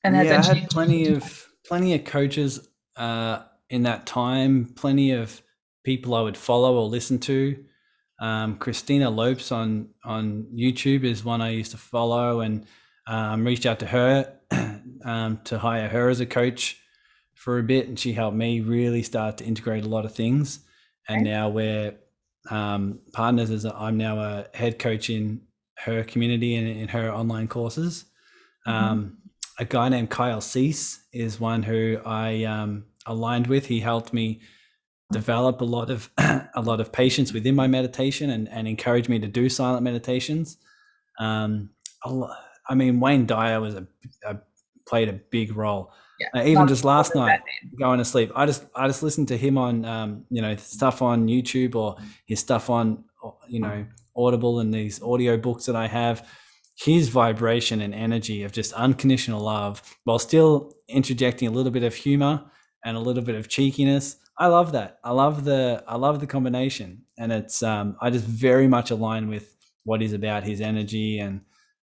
And 0.03 0.15
yeah, 0.15 0.39
i 0.39 0.55
had 0.55 0.69
plenty 0.69 1.07
of 1.07 1.47
plenty 1.65 1.95
of 1.95 2.03
coaches 2.05 2.67
uh, 2.95 3.39
in 3.69 3.83
that 3.83 4.05
time 4.05 4.65
plenty 4.75 5.11
of 5.11 5.41
people 5.83 6.13
i 6.13 6.21
would 6.21 6.37
follow 6.37 6.75
or 6.75 6.87
listen 6.87 7.19
to. 7.19 7.63
Um, 8.17 8.57
christina 8.57 9.09
lopes 9.09 9.51
on 9.51 9.89
on 10.05 10.47
youtube 10.55 11.03
is 11.03 11.25
one 11.25 11.41
i 11.41 11.49
used 11.49 11.71
to 11.71 11.77
follow 11.77 12.39
and 12.39 12.65
um, 13.07 13.45
reached 13.45 13.65
out 13.65 13.79
to 13.79 13.87
her 13.87 14.33
um, 15.05 15.39
to 15.43 15.59
hire 15.59 15.87
her 15.89 16.09
as 16.09 16.19
a 16.19 16.25
coach 16.25 16.79
for 17.33 17.59
a 17.59 17.63
bit, 17.63 17.87
and 17.87 17.99
she 17.99 18.13
helped 18.13 18.35
me 18.35 18.61
really 18.61 19.03
start 19.03 19.37
to 19.37 19.45
integrate 19.45 19.85
a 19.85 19.89
lot 19.89 20.05
of 20.05 20.15
things. 20.15 20.59
And 21.07 21.23
now 21.23 21.49
we're 21.49 21.93
um, 22.49 22.99
partners. 23.13 23.49
is 23.49 23.65
i 23.65 23.87
I'm 23.87 23.97
now 23.97 24.19
a 24.19 24.47
head 24.53 24.79
coach 24.79 25.09
in 25.09 25.41
her 25.79 26.03
community 26.03 26.55
and 26.55 26.67
in 26.67 26.87
her 26.89 27.11
online 27.11 27.47
courses. 27.47 28.05
Mm-hmm. 28.67 28.85
Um, 28.85 29.17
a 29.59 29.65
guy 29.65 29.89
named 29.89 30.09
Kyle 30.09 30.41
Cease 30.41 31.03
is 31.13 31.39
one 31.39 31.63
who 31.63 31.99
I 32.05 32.43
um, 32.43 32.85
aligned 33.05 33.47
with. 33.47 33.67
He 33.67 33.79
helped 33.79 34.13
me 34.13 34.41
develop 35.11 35.61
a 35.61 35.65
lot 35.65 35.89
of 35.89 36.09
a 36.17 36.61
lot 36.61 36.81
of 36.81 36.91
patience 36.91 37.31
within 37.31 37.55
my 37.55 37.67
meditation 37.67 38.29
and, 38.29 38.49
and 38.49 38.67
encouraged 38.67 39.09
me 39.09 39.19
to 39.19 39.27
do 39.27 39.49
silent 39.49 39.83
meditations. 39.83 40.57
Um, 41.19 41.69
I 42.67 42.75
mean, 42.75 42.99
Wayne 42.99 43.25
Dyer 43.25 43.61
was 43.61 43.75
a, 43.75 43.87
a 44.25 44.37
played 44.87 45.09
a 45.09 45.13
big 45.13 45.55
role. 45.55 45.91
Yeah, 46.19 46.41
uh, 46.41 46.45
even 46.45 46.67
just 46.67 46.85
last 46.85 47.13
night, 47.15 47.41
going 47.79 47.99
to 47.99 48.05
sleep, 48.05 48.31
I 48.35 48.45
just 48.45 48.65
I 48.75 48.87
just 48.87 49.03
listened 49.03 49.27
to 49.29 49.37
him 49.37 49.57
on 49.57 49.85
um, 49.85 50.25
you 50.29 50.41
know 50.41 50.55
stuff 50.55 51.01
on 51.01 51.27
YouTube 51.27 51.75
or 51.75 51.97
his 52.25 52.39
stuff 52.39 52.69
on 52.69 53.03
you 53.47 53.59
know 53.59 53.85
Audible 54.15 54.59
and 54.59 54.73
these 54.73 55.01
audio 55.01 55.37
books 55.37 55.65
that 55.65 55.75
I 55.75 55.87
have. 55.87 56.27
His 56.77 57.07
vibration 57.07 57.79
and 57.79 57.93
energy 57.93 58.43
of 58.43 58.51
just 58.51 58.73
unconditional 58.73 59.41
love, 59.41 59.81
while 60.03 60.19
still 60.19 60.73
interjecting 60.89 61.47
a 61.47 61.51
little 61.51 61.71
bit 61.71 61.83
of 61.83 61.95
humor 61.95 62.43
and 62.83 62.97
a 62.97 62.99
little 62.99 63.23
bit 63.23 63.35
of 63.35 63.47
cheekiness. 63.47 64.17
I 64.37 64.47
love 64.47 64.73
that. 64.73 64.99
I 65.03 65.11
love 65.11 65.45
the 65.45 65.83
I 65.87 65.95
love 65.95 66.19
the 66.19 66.27
combination, 66.27 67.03
and 67.17 67.31
it's 67.31 67.63
um, 67.63 67.95
I 68.01 68.09
just 68.09 68.25
very 68.25 68.67
much 68.67 68.91
align 68.91 69.29
with 69.29 69.55
what 69.83 70.01
he's 70.01 70.13
about, 70.13 70.43
his 70.43 70.59
energy, 70.59 71.19
and 71.19 71.41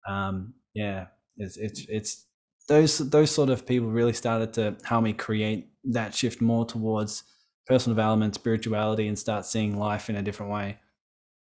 um, 0.08 0.54
yeah, 0.74 1.08
it's 1.38 1.58
it's 1.58 1.86
it's 1.88 2.26
those 2.72 2.98
those 3.10 3.30
sort 3.30 3.50
of 3.50 3.66
people 3.66 3.90
really 3.90 4.14
started 4.14 4.54
to 4.54 4.78
help 4.86 5.04
me 5.04 5.12
create 5.12 5.68
that 5.84 6.16
shift 6.16 6.40
more 6.40 6.66
towards 6.66 7.24
personal 7.68 7.96
development, 7.96 8.34
spirituality, 8.34 9.10
and 9.10 9.20
start 9.20 9.46
seeing 9.46 9.78
life 9.78 10.10
in 10.10 10.16
a 10.16 10.22
different 10.22 10.54
way. 10.54 10.78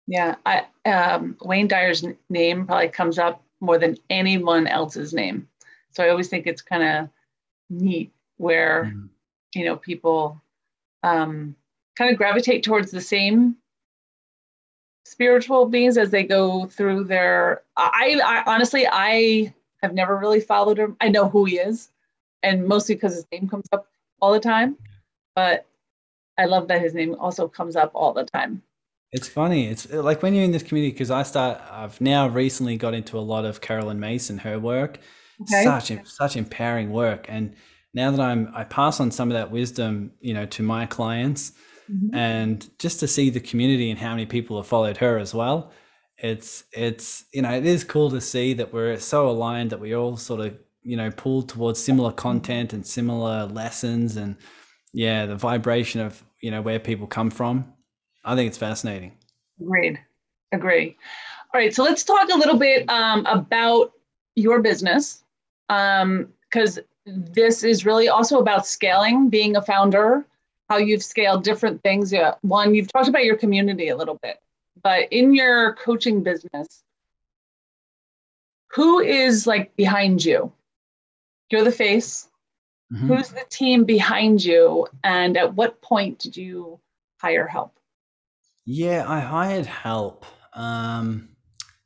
Yeah, 0.06 0.36
I, 0.46 0.64
um, 0.86 1.36
Wayne 1.42 1.68
Dyer's 1.68 2.02
name 2.30 2.66
probably 2.66 2.88
comes 2.88 3.18
up 3.18 3.42
more 3.60 3.78
than 3.78 3.98
anyone 4.08 4.66
else's 4.66 5.12
name. 5.12 5.46
So 5.90 6.02
I 6.02 6.08
always 6.08 6.28
think 6.28 6.46
it's 6.46 6.62
kind 6.62 6.82
of 6.82 7.08
neat 7.68 8.10
where 8.38 8.90
mm. 8.94 9.10
you 9.54 9.66
know 9.66 9.76
people 9.76 10.40
um, 11.02 11.54
kind 11.94 12.10
of 12.10 12.16
gravitate 12.16 12.62
towards 12.62 12.90
the 12.90 13.02
same 13.02 13.56
spiritual 15.04 15.66
beings 15.66 15.98
as 15.98 16.10
they 16.10 16.22
go 16.22 16.64
through 16.64 17.04
their. 17.04 17.64
I, 17.76 18.18
I 18.24 18.44
honestly 18.46 18.86
I 18.90 19.52
I've 19.82 19.94
never 19.94 20.16
really 20.16 20.40
followed 20.40 20.78
him. 20.78 20.96
I 21.00 21.08
know 21.08 21.28
who 21.28 21.44
he 21.44 21.58
is, 21.58 21.88
and 22.42 22.66
mostly 22.66 22.94
because 22.94 23.14
his 23.14 23.26
name 23.32 23.48
comes 23.48 23.66
up 23.72 23.86
all 24.20 24.32
the 24.32 24.40
time. 24.40 24.76
But 25.34 25.66
I 26.38 26.44
love 26.44 26.68
that 26.68 26.80
his 26.80 26.94
name 26.94 27.14
also 27.18 27.48
comes 27.48 27.76
up 27.76 27.90
all 27.94 28.12
the 28.12 28.24
time. 28.24 28.62
It's 29.12 29.28
funny. 29.28 29.66
It's 29.66 29.90
like 29.92 30.22
when 30.22 30.34
you're 30.34 30.44
in 30.44 30.52
this 30.52 30.62
community 30.62 30.92
because 30.92 31.10
I 31.10 31.22
start. 31.22 31.60
I've 31.70 32.00
now 32.00 32.28
recently 32.28 32.76
got 32.76 32.94
into 32.94 33.18
a 33.18 33.20
lot 33.20 33.44
of 33.44 33.60
Caroline 33.60 34.00
Myss, 34.00 34.28
her 34.28 34.58
work. 34.58 34.98
Okay. 35.42 35.64
Such 35.64 36.06
such 36.06 36.36
empowering 36.36 36.90
work, 36.92 37.26
and 37.28 37.54
now 37.94 38.10
that 38.10 38.20
I'm, 38.20 38.50
I 38.54 38.64
pass 38.64 39.00
on 39.00 39.10
some 39.10 39.30
of 39.30 39.34
that 39.34 39.50
wisdom, 39.50 40.12
you 40.20 40.32
know, 40.32 40.46
to 40.46 40.62
my 40.62 40.86
clients, 40.86 41.52
mm-hmm. 41.90 42.14
and 42.14 42.70
just 42.78 43.00
to 43.00 43.08
see 43.08 43.28
the 43.28 43.40
community 43.40 43.90
and 43.90 43.98
how 43.98 44.10
many 44.10 44.24
people 44.24 44.56
have 44.56 44.66
followed 44.66 44.98
her 44.98 45.18
as 45.18 45.34
well 45.34 45.72
it's 46.22 46.64
it's 46.72 47.24
you 47.32 47.42
know 47.42 47.50
it 47.50 47.66
is 47.66 47.82
cool 47.82 48.08
to 48.10 48.20
see 48.20 48.54
that 48.54 48.72
we're 48.72 48.98
so 48.98 49.28
aligned 49.28 49.70
that 49.70 49.80
we 49.80 49.94
all 49.94 50.16
sort 50.16 50.40
of 50.40 50.56
you 50.82 50.96
know 50.96 51.10
pulled 51.10 51.48
towards 51.48 51.82
similar 51.82 52.12
content 52.12 52.72
and 52.72 52.86
similar 52.86 53.44
lessons 53.46 54.16
and 54.16 54.36
yeah 54.92 55.26
the 55.26 55.34
vibration 55.34 56.00
of 56.00 56.22
you 56.40 56.50
know 56.50 56.62
where 56.62 56.78
people 56.78 57.06
come 57.06 57.30
from. 57.30 57.72
I 58.24 58.36
think 58.36 58.48
it's 58.48 58.58
fascinating. 58.58 59.12
Agreed. 59.60 59.98
Agree. 60.52 60.96
All 61.52 61.60
right 61.60 61.74
so 61.74 61.82
let's 61.82 62.04
talk 62.04 62.28
a 62.30 62.38
little 62.38 62.56
bit 62.56 62.88
um, 62.88 63.26
about 63.26 63.92
your 64.36 64.62
business 64.62 65.24
because 65.66 66.78
um, 66.78 66.84
this 67.06 67.64
is 67.64 67.84
really 67.84 68.08
also 68.08 68.38
about 68.38 68.66
scaling 68.66 69.28
being 69.28 69.56
a 69.56 69.62
founder 69.62 70.24
how 70.70 70.76
you've 70.78 71.02
scaled 71.02 71.42
different 71.42 71.82
things. 71.82 72.12
Yeah 72.12 72.34
one 72.42 72.76
you've 72.76 72.92
talked 72.92 73.08
about 73.08 73.24
your 73.24 73.36
community 73.36 73.88
a 73.88 73.96
little 73.96 74.20
bit 74.22 74.38
but 74.82 75.08
in 75.10 75.34
your 75.34 75.74
coaching 75.74 76.22
business, 76.22 76.82
who 78.72 79.00
is 79.00 79.46
like 79.46 79.74
behind 79.76 80.24
you? 80.24 80.52
You're 81.50 81.64
the 81.64 81.72
face. 81.72 82.28
Mm-hmm. 82.92 83.08
Who's 83.08 83.28
the 83.28 83.44
team 83.48 83.84
behind 83.84 84.44
you? 84.44 84.86
And 85.04 85.36
at 85.36 85.54
what 85.54 85.80
point 85.82 86.18
did 86.18 86.36
you 86.36 86.80
hire 87.20 87.46
help? 87.46 87.78
Yeah, 88.64 89.04
I 89.06 89.20
hired 89.20 89.66
help. 89.66 90.24
Um, 90.54 91.28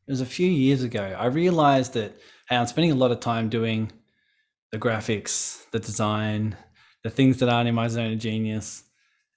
it 0.07 0.11
was 0.11 0.21
a 0.21 0.27
few 0.27 0.49
years 0.49 0.83
ago. 0.83 1.17
I 1.19 1.27
realized 1.27 1.95
that 1.95 2.17
hey, 2.49 2.57
I'm 2.57 2.67
spending 2.67 2.93
a 2.93 2.97
lot 2.97 3.11
of 3.11 3.21
time 3.21 3.49
doing 3.49 3.91
the 4.71 4.79
graphics, 4.79 5.69
the 5.71 5.81
design, 5.81 6.57
the 7.03 7.11
things 7.11 7.39
that 7.39 7.49
aren't 7.49 7.69
in 7.69 7.75
my 7.75 7.89
zone 7.89 8.13
of 8.13 8.19
genius. 8.19 8.85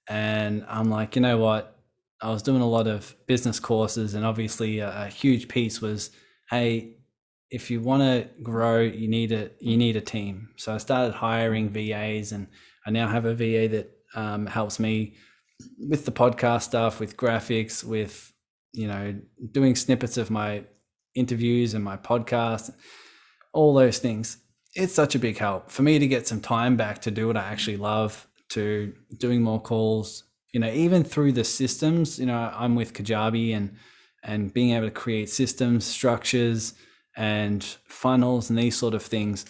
And 0.08 0.64
I'm 0.68 0.90
like, 0.90 1.16
you 1.16 1.22
know 1.22 1.38
what? 1.38 1.79
I 2.22 2.30
was 2.30 2.42
doing 2.42 2.60
a 2.60 2.68
lot 2.68 2.86
of 2.86 3.14
business 3.26 3.58
courses, 3.58 4.14
and 4.14 4.24
obviously 4.24 4.80
a, 4.80 5.04
a 5.04 5.06
huge 5.06 5.48
piece 5.48 5.80
was, 5.80 6.10
hey, 6.50 6.96
if 7.50 7.70
you 7.70 7.80
want 7.80 8.02
to 8.02 8.28
grow, 8.42 8.80
you 8.80 9.08
need 9.08 9.32
a 9.32 9.50
you 9.58 9.76
need 9.76 9.96
a 9.96 10.00
team. 10.00 10.50
So 10.56 10.74
I 10.74 10.78
started 10.78 11.14
hiring 11.14 11.70
VAs, 11.70 12.32
and 12.32 12.46
I 12.86 12.90
now 12.90 13.08
have 13.08 13.24
a 13.24 13.34
VA 13.34 13.68
that 13.68 13.90
um, 14.14 14.46
helps 14.46 14.78
me 14.78 15.16
with 15.88 16.04
the 16.04 16.12
podcast 16.12 16.62
stuff, 16.62 17.00
with 17.00 17.16
graphics, 17.16 17.82
with 17.82 18.32
you 18.72 18.86
know 18.86 19.18
doing 19.52 19.74
snippets 19.74 20.16
of 20.16 20.30
my 20.30 20.64
interviews 21.14 21.74
and 21.74 21.84
my 21.84 21.96
podcast, 21.96 22.70
all 23.52 23.74
those 23.74 23.98
things. 23.98 24.38
It's 24.74 24.94
such 24.94 25.16
a 25.16 25.18
big 25.18 25.36
help 25.36 25.70
for 25.70 25.82
me 25.82 25.98
to 25.98 26.06
get 26.06 26.28
some 26.28 26.40
time 26.40 26.76
back 26.76 27.00
to 27.02 27.10
do 27.10 27.26
what 27.26 27.36
I 27.36 27.50
actually 27.50 27.76
love, 27.76 28.28
to 28.50 28.92
doing 29.18 29.42
more 29.42 29.60
calls, 29.60 30.24
you 30.52 30.60
know, 30.60 30.70
even 30.70 31.04
through 31.04 31.32
the 31.32 31.44
systems, 31.44 32.18
you 32.18 32.26
know, 32.26 32.52
I'm 32.54 32.74
with 32.74 32.92
Kajabi 32.92 33.56
and 33.56 33.76
and 34.22 34.52
being 34.52 34.72
able 34.72 34.86
to 34.86 34.90
create 34.90 35.30
systems, 35.30 35.86
structures, 35.86 36.74
and 37.16 37.64
funnels 37.84 38.50
and 38.50 38.58
these 38.58 38.76
sort 38.76 38.94
of 38.94 39.02
things, 39.02 39.46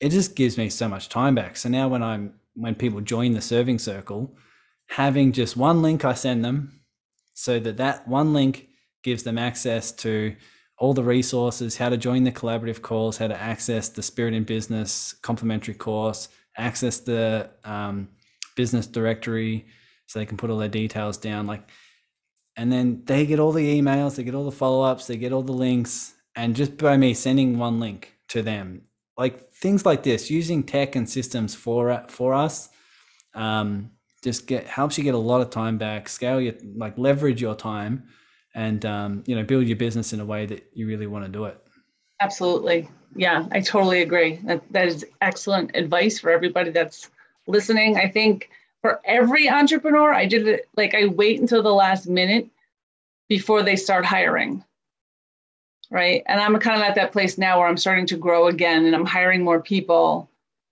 it 0.00 0.10
just 0.10 0.36
gives 0.36 0.56
me 0.56 0.68
so 0.68 0.88
much 0.88 1.08
time 1.08 1.34
back. 1.34 1.56
So 1.56 1.68
now 1.68 1.88
when 1.88 2.02
I'm 2.02 2.34
when 2.54 2.74
people 2.74 3.00
join 3.00 3.32
the 3.32 3.40
serving 3.40 3.78
circle, 3.78 4.36
having 4.86 5.32
just 5.32 5.56
one 5.56 5.82
link 5.82 6.04
I 6.04 6.14
send 6.14 6.44
them, 6.44 6.80
so 7.34 7.58
that 7.60 7.76
that 7.78 8.06
one 8.06 8.32
link 8.32 8.68
gives 9.02 9.22
them 9.22 9.38
access 9.38 9.92
to 9.92 10.34
all 10.78 10.94
the 10.94 11.02
resources, 11.02 11.76
how 11.76 11.88
to 11.88 11.96
join 11.96 12.24
the 12.24 12.32
collaborative 12.32 12.82
calls, 12.82 13.16
how 13.18 13.28
to 13.28 13.40
access 13.40 13.88
the 13.88 14.02
Spirit 14.02 14.34
in 14.34 14.44
Business 14.44 15.14
complimentary 15.22 15.74
course, 15.74 16.28
access 16.56 16.98
the 16.98 17.50
um, 17.64 18.08
business 18.56 18.86
directory, 18.86 19.66
so 20.06 20.18
they 20.18 20.26
can 20.26 20.36
put 20.36 20.50
all 20.50 20.58
their 20.58 20.68
details 20.68 21.16
down 21.16 21.46
like 21.46 21.68
and 22.56 22.70
then 22.70 23.02
they 23.04 23.26
get 23.26 23.40
all 23.40 23.52
the 23.52 23.80
emails 23.80 24.16
they 24.16 24.22
get 24.22 24.34
all 24.34 24.44
the 24.44 24.52
follow-ups 24.52 25.06
they 25.06 25.16
get 25.16 25.32
all 25.32 25.42
the 25.42 25.52
links 25.52 26.14
and 26.36 26.56
just 26.56 26.76
by 26.76 26.96
me 26.96 27.14
sending 27.14 27.58
one 27.58 27.80
link 27.80 28.14
to 28.28 28.42
them, 28.42 28.82
like 29.16 29.50
things 29.52 29.86
like 29.86 30.02
this, 30.02 30.30
using 30.30 30.62
tech 30.62 30.96
and 30.96 31.08
systems 31.08 31.54
for 31.54 32.04
for 32.08 32.34
us, 32.34 32.68
um, 33.34 33.90
just 34.22 34.46
get 34.46 34.66
helps 34.66 34.98
you 34.98 35.04
get 35.04 35.14
a 35.14 35.18
lot 35.18 35.40
of 35.40 35.50
time 35.50 35.78
back, 35.78 36.08
scale 36.08 36.40
your 36.40 36.54
like 36.76 36.98
leverage 36.98 37.40
your 37.40 37.54
time, 37.54 38.04
and 38.54 38.84
um, 38.84 39.22
you 39.26 39.36
know 39.36 39.44
build 39.44 39.66
your 39.66 39.76
business 39.76 40.12
in 40.12 40.20
a 40.20 40.24
way 40.24 40.46
that 40.46 40.68
you 40.74 40.86
really 40.86 41.06
want 41.06 41.24
to 41.24 41.30
do 41.30 41.44
it. 41.44 41.58
Absolutely, 42.20 42.88
yeah, 43.14 43.46
I 43.52 43.60
totally 43.60 44.02
agree. 44.02 44.40
That 44.44 44.62
that 44.72 44.88
is 44.88 45.06
excellent 45.20 45.70
advice 45.74 46.18
for 46.18 46.30
everybody 46.30 46.70
that's 46.70 47.10
listening. 47.46 47.96
I 47.96 48.08
think 48.08 48.50
for 48.84 49.00
every 49.06 49.48
entrepreneur, 49.48 50.12
I 50.12 50.26
did 50.26 50.46
it 50.46 50.68
like 50.76 50.94
I 50.94 51.06
wait 51.06 51.40
until 51.40 51.62
the 51.62 51.72
last 51.72 52.06
minute 52.06 52.48
before 53.28 53.62
they 53.62 53.76
start 53.76 54.04
hiring 54.04 54.62
right? 55.94 56.24
And 56.26 56.40
I'm 56.40 56.58
kind 56.58 56.80
of 56.80 56.86
at 56.86 56.96
that 56.96 57.12
place 57.12 57.38
now 57.38 57.58
where 57.60 57.68
I'm 57.68 57.76
starting 57.76 58.06
to 58.06 58.16
grow 58.16 58.48
again 58.48 58.84
and 58.84 58.96
I'm 58.96 59.06
hiring 59.06 59.44
more 59.44 59.60
people. 59.60 60.28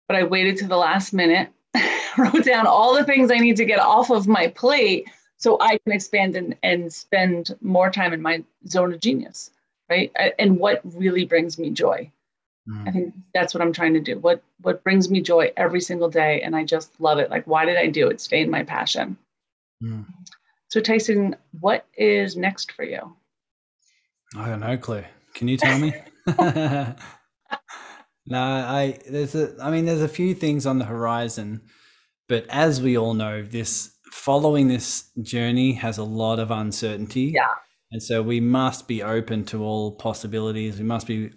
But 0.08 0.16
I 0.16 0.24
waited 0.24 0.56
to 0.58 0.66
the 0.66 0.76
last 0.76 1.12
minute, 1.12 1.48
wrote 2.18 2.44
down 2.44 2.66
all 2.66 2.94
the 2.94 3.04
things 3.04 3.30
I 3.30 3.38
need 3.38 3.56
to 3.58 3.64
get 3.64 3.78
off 3.78 4.10
of 4.10 4.26
my 4.26 4.48
plate 4.48 5.08
so 5.36 5.58
I 5.60 5.78
can 5.78 5.92
expand 5.92 6.34
and, 6.34 6.56
and 6.64 6.92
spend 6.92 7.54
more 7.60 7.88
time 7.88 8.12
in 8.12 8.20
my 8.20 8.42
zone 8.66 8.92
of 8.92 9.00
genius, 9.00 9.52
right? 9.88 10.12
And 10.40 10.58
what 10.58 10.80
really 10.84 11.24
brings 11.24 11.56
me 11.56 11.70
joy. 11.70 12.10
Mm. 12.68 12.88
I 12.88 12.92
think 12.92 13.14
that's 13.34 13.54
what 13.54 13.62
I'm 13.62 13.72
trying 13.72 13.94
to 13.94 14.00
do. 14.00 14.18
What 14.18 14.42
what 14.60 14.84
brings 14.84 15.10
me 15.10 15.20
joy 15.20 15.52
every 15.56 15.80
single 15.80 16.08
day, 16.08 16.42
and 16.42 16.54
I 16.54 16.64
just 16.64 17.00
love 17.00 17.18
it. 17.18 17.30
Like, 17.30 17.46
why 17.46 17.64
did 17.64 17.76
I 17.76 17.88
do 17.88 18.08
it? 18.08 18.20
Stay 18.20 18.42
in 18.42 18.50
my 18.50 18.62
passion. 18.62 19.16
Mm. 19.82 20.06
So, 20.68 20.80
Tyson, 20.80 21.36
what 21.60 21.86
is 21.96 22.36
next 22.36 22.72
for 22.72 22.84
you? 22.84 23.16
I 24.36 24.48
have 24.48 24.60
no 24.60 24.76
clue. 24.76 25.04
Can 25.34 25.48
you 25.48 25.56
tell 25.56 25.78
me? 25.78 25.92
no, 26.26 26.96
I 28.38 28.98
there's 29.08 29.34
a 29.34 29.56
I 29.60 29.70
mean 29.70 29.84
there's 29.84 30.02
a 30.02 30.08
few 30.08 30.34
things 30.34 30.64
on 30.64 30.78
the 30.78 30.84
horizon, 30.84 31.62
but 32.28 32.46
as 32.48 32.80
we 32.80 32.96
all 32.96 33.14
know, 33.14 33.42
this 33.42 33.92
following 34.12 34.68
this 34.68 35.10
journey 35.20 35.72
has 35.72 35.98
a 35.98 36.04
lot 36.04 36.38
of 36.38 36.50
uncertainty. 36.50 37.32
Yeah. 37.34 37.54
And 37.90 38.02
so 38.02 38.22
we 38.22 38.40
must 38.40 38.88
be 38.88 39.02
open 39.02 39.44
to 39.46 39.62
all 39.62 39.96
possibilities. 39.96 40.78
We 40.78 40.84
must 40.84 41.06
be 41.06 41.32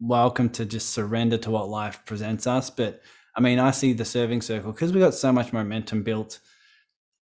welcome 0.00 0.50
to 0.50 0.64
just 0.64 0.90
surrender 0.90 1.38
to 1.38 1.50
what 1.50 1.68
life 1.68 2.00
presents 2.04 2.46
us. 2.46 2.70
But 2.70 3.02
I 3.36 3.40
mean, 3.40 3.58
I 3.58 3.70
see 3.70 3.92
the 3.92 4.04
serving 4.04 4.42
circle 4.42 4.72
because 4.72 4.92
we 4.92 5.00
got 5.00 5.14
so 5.14 5.32
much 5.32 5.52
momentum 5.52 6.02
built. 6.02 6.40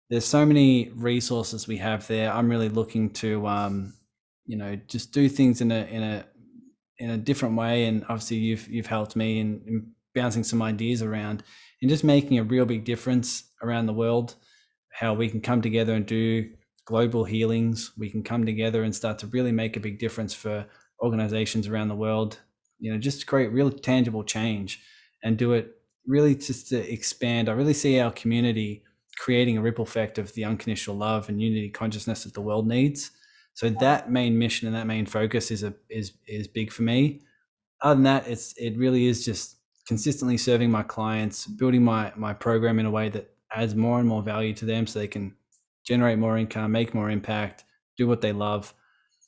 There's 0.08 0.26
so 0.26 0.44
many 0.44 0.90
resources 0.94 1.68
we 1.68 1.76
have 1.76 2.06
there. 2.08 2.32
I'm 2.32 2.48
really 2.48 2.68
looking 2.68 3.10
to 3.10 3.46
um, 3.46 3.94
you 4.50 4.56
know 4.56 4.76
just 4.88 5.12
do 5.12 5.28
things 5.28 5.60
in 5.60 5.70
a 5.70 5.84
in 5.84 6.02
a 6.02 6.24
in 6.98 7.10
a 7.10 7.16
different 7.16 7.56
way 7.56 7.86
and 7.86 8.02
obviously 8.08 8.36
you've 8.36 8.66
you've 8.68 8.86
helped 8.86 9.14
me 9.14 9.38
in, 9.38 9.62
in 9.66 9.92
bouncing 10.12 10.42
some 10.42 10.60
ideas 10.60 11.02
around 11.02 11.44
and 11.80 11.88
just 11.88 12.02
making 12.02 12.36
a 12.36 12.42
real 12.42 12.66
big 12.66 12.84
difference 12.84 13.44
around 13.62 13.86
the 13.86 13.92
world 13.92 14.34
how 14.92 15.14
we 15.14 15.28
can 15.28 15.40
come 15.40 15.62
together 15.62 15.94
and 15.94 16.04
do 16.04 16.50
global 16.84 17.24
healings 17.24 17.92
we 17.96 18.10
can 18.10 18.24
come 18.24 18.44
together 18.44 18.82
and 18.82 18.94
start 18.94 19.20
to 19.20 19.28
really 19.28 19.52
make 19.52 19.76
a 19.76 19.80
big 19.80 20.00
difference 20.00 20.34
for 20.34 20.66
organizations 21.00 21.68
around 21.68 21.86
the 21.86 21.94
world 21.94 22.40
you 22.80 22.92
know 22.92 22.98
just 22.98 23.20
to 23.20 23.26
create 23.26 23.52
real 23.52 23.70
tangible 23.70 24.24
change 24.24 24.80
and 25.22 25.36
do 25.36 25.52
it 25.52 25.76
really 26.06 26.34
just 26.34 26.68
to 26.68 26.92
expand 26.92 27.48
i 27.48 27.52
really 27.52 27.74
see 27.74 28.00
our 28.00 28.10
community 28.10 28.82
creating 29.18 29.58
a 29.58 29.62
ripple 29.62 29.84
effect 29.84 30.18
of 30.18 30.32
the 30.34 30.44
unconditional 30.44 30.96
love 30.96 31.28
and 31.28 31.42
unity 31.42 31.68
consciousness 31.68 32.24
that 32.24 32.34
the 32.34 32.40
world 32.40 32.66
needs 32.66 33.10
so 33.54 33.68
that 33.68 34.10
main 34.10 34.38
mission 34.38 34.68
and 34.68 34.76
that 34.76 34.86
main 34.86 35.06
focus 35.06 35.50
is 35.50 35.62
a 35.62 35.74
is 35.88 36.12
is 36.26 36.48
big 36.48 36.72
for 36.72 36.82
me. 36.82 37.20
Other 37.82 37.94
than 37.94 38.04
that, 38.04 38.26
it's 38.26 38.54
it 38.56 38.76
really 38.76 39.06
is 39.06 39.24
just 39.24 39.56
consistently 39.86 40.38
serving 40.38 40.70
my 40.70 40.82
clients, 40.82 41.46
building 41.46 41.84
my 41.84 42.12
my 42.16 42.32
program 42.32 42.78
in 42.78 42.86
a 42.86 42.90
way 42.90 43.08
that 43.10 43.30
adds 43.52 43.74
more 43.74 43.98
and 43.98 44.08
more 44.08 44.22
value 44.22 44.54
to 44.54 44.64
them, 44.64 44.86
so 44.86 44.98
they 44.98 45.08
can 45.08 45.34
generate 45.84 46.18
more 46.18 46.38
income, 46.38 46.72
make 46.72 46.94
more 46.94 47.10
impact, 47.10 47.64
do 47.96 48.06
what 48.06 48.20
they 48.20 48.32
love. 48.32 48.72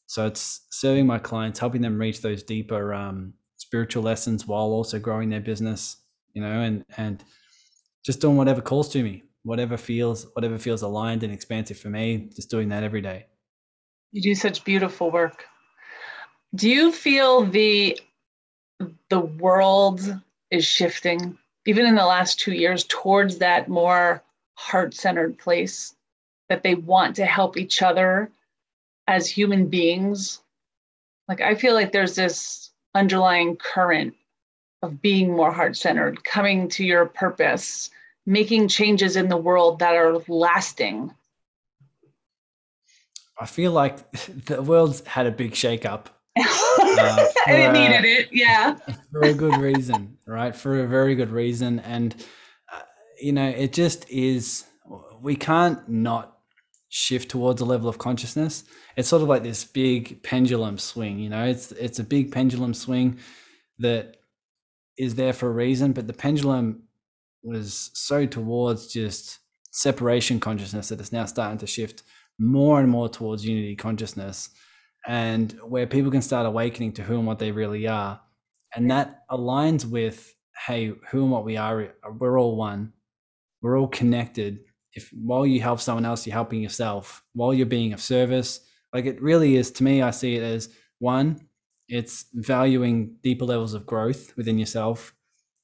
So 0.06 0.26
it's 0.26 0.66
serving 0.70 1.06
my 1.06 1.18
clients, 1.18 1.58
helping 1.58 1.82
them 1.82 1.98
reach 1.98 2.20
those 2.20 2.42
deeper 2.42 2.94
um, 2.94 3.34
spiritual 3.72 4.02
lessons 4.02 4.46
while 4.46 4.66
also 4.66 4.98
growing 4.98 5.30
their 5.30 5.40
business, 5.40 5.96
you 6.34 6.42
know, 6.42 6.60
and 6.60 6.84
and 6.98 7.24
just 8.04 8.20
doing 8.20 8.36
whatever 8.36 8.60
calls 8.60 8.90
to 8.90 9.02
me, 9.02 9.22
whatever 9.44 9.78
feels 9.78 10.26
whatever 10.34 10.58
feels 10.58 10.82
aligned 10.82 11.22
and 11.22 11.32
expansive 11.32 11.78
for 11.78 11.88
me. 11.88 12.28
Just 12.36 12.50
doing 12.50 12.68
that 12.68 12.84
every 12.84 13.00
day. 13.00 13.24
You 14.10 14.20
do 14.20 14.34
such 14.34 14.62
beautiful 14.62 15.10
work. 15.10 15.46
Do 16.54 16.68
you 16.68 16.92
feel 16.92 17.46
the 17.46 17.98
the 19.08 19.20
world 19.20 20.02
is 20.50 20.66
shifting, 20.66 21.38
even 21.64 21.86
in 21.86 21.94
the 21.94 22.04
last 22.04 22.38
two 22.38 22.52
years, 22.52 22.84
towards 22.84 23.38
that 23.38 23.70
more 23.70 24.22
heart-centered 24.52 25.38
place 25.38 25.94
that 26.50 26.62
they 26.62 26.74
want 26.74 27.16
to 27.16 27.24
help 27.24 27.56
each 27.56 27.80
other 27.80 28.30
as 29.08 29.30
human 29.30 29.68
beings? 29.68 30.42
Like 31.26 31.40
I 31.40 31.54
feel 31.54 31.72
like 31.72 31.92
there's 31.92 32.16
this 32.16 32.71
underlying 32.94 33.56
current 33.56 34.14
of 34.82 35.00
being 35.00 35.32
more 35.32 35.52
heart-centered, 35.52 36.24
coming 36.24 36.68
to 36.68 36.84
your 36.84 37.06
purpose, 37.06 37.90
making 38.26 38.68
changes 38.68 39.16
in 39.16 39.28
the 39.28 39.36
world 39.36 39.78
that 39.78 39.94
are 39.94 40.18
lasting 40.28 41.12
I 43.42 43.46
feel 43.46 43.72
like 43.72 44.10
the 44.46 44.62
world's 44.62 45.04
had 45.06 45.26
a 45.26 45.30
big 45.30 45.52
shakeup. 45.52 46.06
Uh, 46.74 47.26
and 47.46 47.76
it 47.76 47.80
needed 47.80 48.04
it, 48.04 48.28
yeah. 48.32 48.74
For 49.12 49.22
a 49.22 49.34
good 49.34 49.56
reason, 49.58 50.16
right? 50.26 50.54
For 50.54 50.80
a 50.80 50.86
very 50.86 51.14
good 51.14 51.30
reason. 51.30 51.80
And, 51.80 52.14
uh, 52.72 52.80
you 53.20 53.32
know, 53.32 53.48
it 53.48 53.72
just 53.72 54.08
is, 54.10 54.64
we 55.20 55.36
can't 55.36 55.86
not 55.88 56.38
shift 56.94 57.30
towards 57.30 57.62
a 57.62 57.64
level 57.64 57.88
of 57.88 57.96
consciousness. 57.96 58.64
It's 58.98 59.08
sort 59.08 59.22
of 59.22 59.28
like 59.28 59.42
this 59.42 59.64
big 59.64 60.22
pendulum 60.22 60.76
swing, 60.76 61.18
you 61.18 61.30
know, 61.30 61.44
it's, 61.44 61.72
it's 61.72 61.98
a 61.98 62.04
big 62.04 62.30
pendulum 62.30 62.74
swing 62.74 63.18
that 63.78 64.18
is 64.98 65.14
there 65.14 65.32
for 65.32 65.48
a 65.48 65.52
reason, 65.52 65.92
but 65.92 66.06
the 66.06 66.12
pendulum 66.12 66.82
was 67.42 67.90
so 67.94 68.26
towards 68.26 68.88
just 68.88 69.38
separation 69.70 70.38
consciousness 70.38 70.90
that 70.90 71.00
it's 71.00 71.12
now 71.12 71.24
starting 71.24 71.56
to 71.56 71.66
shift 71.66 72.02
more 72.38 72.78
and 72.78 72.90
more 72.90 73.08
towards 73.08 73.46
unity 73.46 73.74
consciousness 73.74 74.50
and 75.06 75.52
where 75.64 75.86
people 75.86 76.10
can 76.10 76.20
start 76.20 76.44
awakening 76.44 76.92
to 76.92 77.02
who 77.02 77.16
and 77.16 77.26
what 77.26 77.38
they 77.38 77.52
really 77.52 77.88
are. 77.88 78.20
And 78.76 78.90
that 78.90 79.22
aligns 79.30 79.86
with, 79.86 80.34
hey, 80.66 80.92
who 81.10 81.22
and 81.22 81.30
what 81.30 81.46
we 81.46 81.56
are, 81.56 81.94
we're 82.18 82.38
all 82.38 82.54
one. 82.54 82.92
We're 83.62 83.78
all 83.78 83.88
connected. 83.88 84.58
If 84.94 85.10
while 85.12 85.46
you 85.46 85.60
help 85.60 85.80
someone 85.80 86.04
else, 86.04 86.26
you're 86.26 86.34
helping 86.34 86.60
yourself. 86.60 87.24
While 87.32 87.54
you're 87.54 87.66
being 87.66 87.92
of 87.92 88.00
service, 88.00 88.60
like 88.92 89.06
it 89.06 89.22
really 89.22 89.56
is 89.56 89.70
to 89.72 89.84
me, 89.84 90.02
I 90.02 90.10
see 90.10 90.36
it 90.36 90.42
as 90.42 90.68
one, 90.98 91.48
it's 91.88 92.26
valuing 92.34 93.16
deeper 93.22 93.44
levels 93.44 93.74
of 93.74 93.86
growth 93.86 94.36
within 94.36 94.58
yourself. 94.58 95.14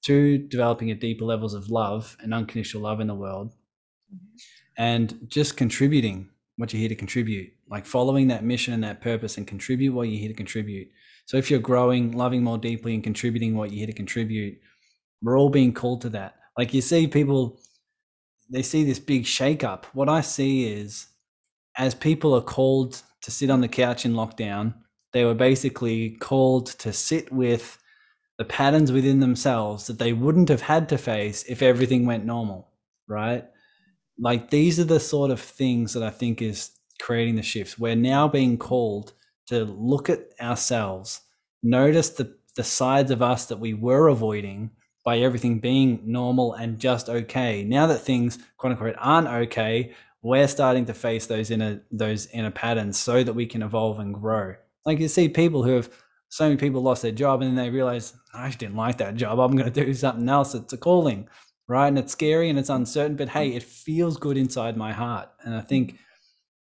Two, 0.02 0.38
developing 0.38 0.90
a 0.90 0.94
deeper 0.94 1.24
levels 1.24 1.54
of 1.54 1.70
love 1.70 2.16
and 2.20 2.32
unconditional 2.32 2.82
love 2.82 3.00
in 3.00 3.06
the 3.06 3.14
world. 3.14 3.54
Mm-hmm. 4.14 4.36
And 4.76 5.18
just 5.28 5.56
contributing 5.56 6.30
what 6.56 6.72
you're 6.72 6.80
here 6.80 6.88
to 6.88 6.94
contribute, 6.94 7.52
like 7.70 7.86
following 7.86 8.28
that 8.28 8.44
mission 8.44 8.74
and 8.74 8.84
that 8.84 9.00
purpose 9.00 9.36
and 9.36 9.46
contribute 9.46 9.92
what 9.92 10.08
you're 10.08 10.18
here 10.18 10.28
to 10.28 10.34
contribute. 10.34 10.88
So 11.26 11.36
if 11.36 11.50
you're 11.50 11.60
growing, 11.60 12.12
loving 12.12 12.42
more 12.42 12.58
deeply 12.58 12.94
and 12.94 13.02
contributing 13.02 13.56
what 13.56 13.70
you're 13.70 13.78
here 13.78 13.86
to 13.86 13.92
contribute, 13.92 14.58
we're 15.22 15.38
all 15.38 15.50
being 15.50 15.72
called 15.72 16.00
to 16.02 16.08
that. 16.10 16.36
Like 16.56 16.74
you 16.74 16.80
see 16.80 17.06
people, 17.06 17.60
they 18.50 18.62
see 18.62 18.84
this 18.84 18.98
big 18.98 19.24
shakeup. 19.24 19.84
What 19.92 20.08
I 20.08 20.20
see 20.20 20.72
is 20.72 21.08
as 21.76 21.94
people 21.94 22.34
are 22.34 22.42
called 22.42 23.02
to 23.22 23.30
sit 23.30 23.50
on 23.50 23.60
the 23.60 23.68
couch 23.68 24.04
in 24.04 24.14
lockdown, 24.14 24.74
they 25.12 25.24
were 25.24 25.34
basically 25.34 26.10
called 26.20 26.66
to 26.66 26.92
sit 26.92 27.32
with 27.32 27.78
the 28.38 28.44
patterns 28.44 28.92
within 28.92 29.20
themselves 29.20 29.86
that 29.86 29.98
they 29.98 30.12
wouldn't 30.12 30.48
have 30.48 30.62
had 30.62 30.88
to 30.90 30.98
face 30.98 31.44
if 31.48 31.62
everything 31.62 32.06
went 32.06 32.24
normal, 32.24 32.70
right? 33.08 33.44
like 34.18 34.50
these 34.50 34.80
are 34.80 34.84
the 34.84 35.00
sort 35.00 35.30
of 35.30 35.40
things 35.40 35.92
that 35.92 36.02
I 36.02 36.10
think 36.10 36.42
is 36.42 36.70
creating 37.00 37.36
the 37.36 37.42
shifts. 37.42 37.78
We're 37.78 37.94
now 37.94 38.28
being 38.28 38.58
called 38.58 39.12
to 39.46 39.64
look 39.64 40.10
at 40.10 40.26
ourselves, 40.40 41.20
notice 41.62 42.10
the, 42.10 42.36
the 42.56 42.64
sides 42.64 43.10
of 43.10 43.22
us 43.22 43.46
that 43.46 43.60
we 43.60 43.72
were 43.72 44.08
avoiding 44.08 44.70
by 45.04 45.18
everything 45.18 45.58
being 45.58 46.00
normal 46.04 46.54
and 46.54 46.78
just 46.78 47.08
okay. 47.08 47.64
Now 47.64 47.86
that 47.86 47.98
things 47.98 48.38
quote 48.56 48.72
unquote 48.72 48.96
aren't 48.98 49.28
okay, 49.28 49.94
we're 50.22 50.48
starting 50.48 50.84
to 50.86 50.94
face 50.94 51.26
those 51.26 51.50
inner 51.50 51.82
those 51.90 52.26
inner 52.26 52.50
patterns 52.50 52.98
so 52.98 53.22
that 53.22 53.32
we 53.32 53.46
can 53.46 53.62
evolve 53.62 53.98
and 53.98 54.14
grow. 54.14 54.54
Like 54.84 54.98
you 54.98 55.08
see 55.08 55.28
people 55.28 55.62
who 55.62 55.76
have 55.76 55.90
so 56.28 56.44
many 56.44 56.56
people 56.56 56.82
lost 56.82 57.02
their 57.02 57.12
job 57.12 57.40
and 57.40 57.56
then 57.56 57.64
they 57.64 57.70
realize 57.70 58.14
I 58.34 58.48
just 58.48 58.58
didn't 58.58 58.76
like 58.76 58.98
that 58.98 59.14
job. 59.14 59.38
I'm 59.38 59.56
going 59.56 59.72
to 59.72 59.84
do 59.84 59.94
something 59.94 60.28
else. 60.28 60.54
It's 60.54 60.72
a 60.72 60.78
calling 60.78 61.28
right? 61.68 61.86
And 61.86 61.98
it's 61.98 62.12
scary 62.12 62.48
and 62.50 62.58
it's 62.58 62.70
uncertain, 62.70 63.16
but 63.16 63.28
hey, 63.28 63.50
it 63.50 63.62
feels 63.62 64.16
good 64.16 64.36
inside 64.36 64.76
my 64.76 64.92
heart. 64.92 65.28
And 65.44 65.54
I 65.54 65.60
think 65.60 65.98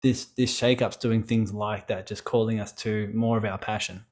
this 0.03 0.25
this 0.25 0.57
shakeup's 0.57 0.97
doing 0.97 1.23
things 1.23 1.53
like 1.53 1.87
that, 1.87 2.05
just 2.05 2.25
calling 2.25 2.59
us 2.59 2.71
to 2.73 3.09
more 3.13 3.37
of 3.37 3.45
our 3.45 3.57
passion. 3.57 4.05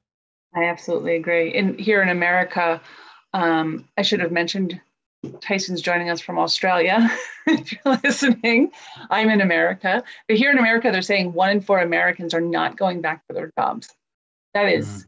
I 0.56 0.64
absolutely 0.64 1.16
agree. 1.16 1.54
And 1.54 1.78
here 1.78 2.02
in 2.02 2.08
America, 2.08 2.80
um, 3.32 3.88
I 3.96 4.02
should 4.02 4.20
have 4.20 4.32
mentioned 4.32 4.80
Tyson's 5.40 5.82
joining 5.82 6.10
us 6.10 6.20
from 6.20 6.38
Australia. 6.38 7.10
if 7.46 7.72
you're 7.72 7.98
listening, 8.04 8.70
I'm 9.10 9.30
in 9.30 9.40
America. 9.40 10.02
But 10.26 10.36
here 10.36 10.50
in 10.50 10.58
America, 10.58 10.90
they're 10.90 11.02
saying 11.02 11.32
one 11.32 11.50
in 11.50 11.60
four 11.60 11.80
Americans 11.80 12.34
are 12.34 12.40
not 12.40 12.76
going 12.76 13.00
back 13.00 13.26
to 13.26 13.34
their 13.34 13.52
jobs. 13.58 13.88
That 14.54 14.68
is 14.68 14.86
mm. 14.86 15.06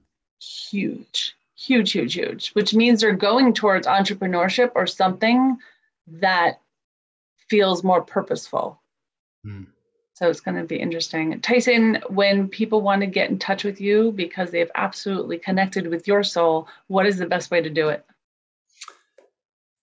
huge, 0.70 1.36
huge, 1.56 1.92
huge, 1.92 2.14
huge, 2.14 2.50
which 2.50 2.74
means 2.74 3.00
they're 3.00 3.12
going 3.12 3.54
towards 3.54 3.86
entrepreneurship 3.86 4.72
or 4.74 4.86
something 4.86 5.58
that 6.06 6.60
feels 7.48 7.84
more 7.84 8.02
purposeful. 8.02 8.80
Mm. 9.46 9.66
So 10.14 10.28
it's 10.28 10.40
going 10.40 10.58
to 10.58 10.64
be 10.64 10.76
interesting. 10.76 11.40
Tyson, 11.40 12.02
when 12.08 12.46
people 12.46 12.82
want 12.82 13.00
to 13.00 13.06
get 13.06 13.30
in 13.30 13.38
touch 13.38 13.64
with 13.64 13.80
you 13.80 14.12
because 14.12 14.50
they've 14.50 14.70
absolutely 14.74 15.38
connected 15.38 15.86
with 15.86 16.06
your 16.06 16.22
soul, 16.22 16.68
what 16.88 17.06
is 17.06 17.16
the 17.16 17.26
best 17.26 17.50
way 17.50 17.62
to 17.62 17.70
do 17.70 17.88
it? 17.88 18.04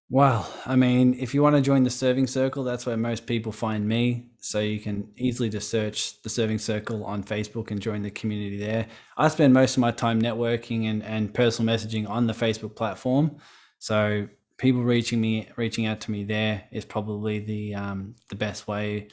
Well, 0.09 0.49
I 0.65 0.77
mean, 0.77 1.15
if 1.19 1.33
you 1.33 1.43
want 1.43 1.57
to 1.57 1.61
join 1.61 1.83
the 1.83 1.89
serving 1.89 2.27
circle, 2.27 2.63
that's 2.63 2.85
where 2.85 2.95
most 2.95 3.25
people 3.25 3.51
find 3.51 3.85
me. 3.85 4.29
So 4.39 4.59
you 4.59 4.79
can 4.79 5.11
easily 5.17 5.49
just 5.49 5.69
search 5.69 6.21
the 6.21 6.29
serving 6.29 6.59
circle 6.59 7.03
on 7.03 7.23
Facebook 7.23 7.71
and 7.71 7.81
join 7.81 8.03
the 8.03 8.11
community 8.11 8.57
there. 8.57 8.87
I 9.17 9.27
spend 9.27 9.53
most 9.53 9.75
of 9.75 9.81
my 9.81 9.91
time 9.91 10.21
networking 10.21 10.89
and, 10.89 11.03
and 11.03 11.33
personal 11.33 11.75
messaging 11.75 12.07
on 12.07 12.25
the 12.25 12.33
Facebook 12.33 12.73
platform. 12.73 13.35
So 13.79 14.29
people 14.57 14.81
reaching 14.81 15.19
me, 15.19 15.49
reaching 15.57 15.87
out 15.87 15.99
to 16.01 16.11
me 16.11 16.23
there 16.23 16.63
is 16.71 16.85
probably 16.85 17.39
the 17.39 17.75
um, 17.75 18.15
the 18.29 18.35
best 18.35 18.65
way. 18.65 19.09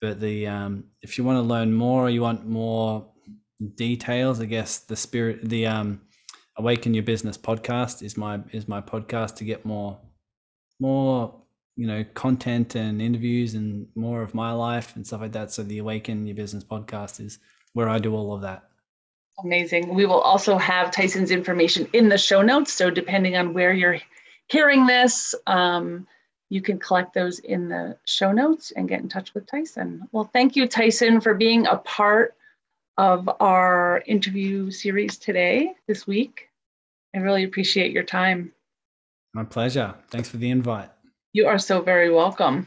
But 0.00 0.20
the 0.20 0.46
um, 0.46 0.84
if 1.02 1.18
you 1.18 1.24
want 1.24 1.38
to 1.38 1.42
learn 1.42 1.74
more, 1.74 2.06
or 2.06 2.10
you 2.10 2.22
want 2.22 2.46
more 2.46 3.10
details, 3.74 4.40
I 4.40 4.44
guess 4.44 4.78
the 4.78 4.94
spirit, 4.94 5.48
the 5.48 5.66
um, 5.66 6.02
Awaken 6.56 6.94
Your 6.94 7.02
Business 7.02 7.36
podcast 7.36 8.04
is 8.04 8.16
my 8.16 8.38
is 8.52 8.68
my 8.68 8.80
podcast 8.80 9.34
to 9.36 9.44
get 9.44 9.64
more 9.64 9.98
more 10.80 11.34
you 11.76 11.86
know 11.86 12.04
content 12.14 12.74
and 12.74 13.00
interviews 13.00 13.54
and 13.54 13.86
more 13.94 14.22
of 14.22 14.34
my 14.34 14.52
life 14.52 14.96
and 14.96 15.06
stuff 15.06 15.20
like 15.20 15.32
that. 15.32 15.52
So 15.52 15.62
the 15.62 15.78
awaken 15.78 16.26
your 16.26 16.36
business 16.36 16.64
podcast 16.64 17.20
is 17.24 17.38
where 17.72 17.88
i 17.88 17.98
do 17.98 18.14
all 18.14 18.34
of 18.34 18.42
that. 18.42 18.64
Amazing. 19.44 19.94
We 19.94 20.04
will 20.06 20.20
also 20.20 20.58
have 20.58 20.90
tyson's 20.90 21.30
information 21.30 21.88
in 21.92 22.08
the 22.08 22.18
show 22.18 22.42
notes. 22.42 22.72
So 22.72 22.90
depending 22.90 23.36
on 23.36 23.54
where 23.54 23.72
you're 23.72 24.00
hearing 24.48 24.86
this 24.86 25.34
um, 25.46 26.06
you 26.50 26.62
can 26.62 26.78
collect 26.78 27.14
those 27.14 27.38
in 27.40 27.68
the 27.68 27.96
show 28.06 28.32
notes 28.32 28.72
and 28.72 28.88
get 28.88 29.00
in 29.00 29.08
touch 29.08 29.34
with 29.34 29.46
tyson. 29.46 30.08
Well 30.12 30.30
thank 30.32 30.56
you 30.56 30.66
tyson 30.66 31.20
for 31.20 31.34
being 31.34 31.66
a 31.66 31.76
part 31.76 32.34
of 32.96 33.28
our 33.38 34.02
interview 34.06 34.70
series 34.72 35.18
today 35.18 35.74
this 35.86 36.06
week. 36.06 36.48
I 37.14 37.18
really 37.18 37.44
appreciate 37.44 37.92
your 37.92 38.02
time 38.02 38.52
my 39.38 39.44
pleasure. 39.44 39.94
Thanks 40.10 40.28
for 40.28 40.38
the 40.38 40.50
invite. 40.50 40.90
You 41.32 41.46
are 41.46 41.58
so 41.58 41.80
very 41.80 42.10
welcome. 42.10 42.66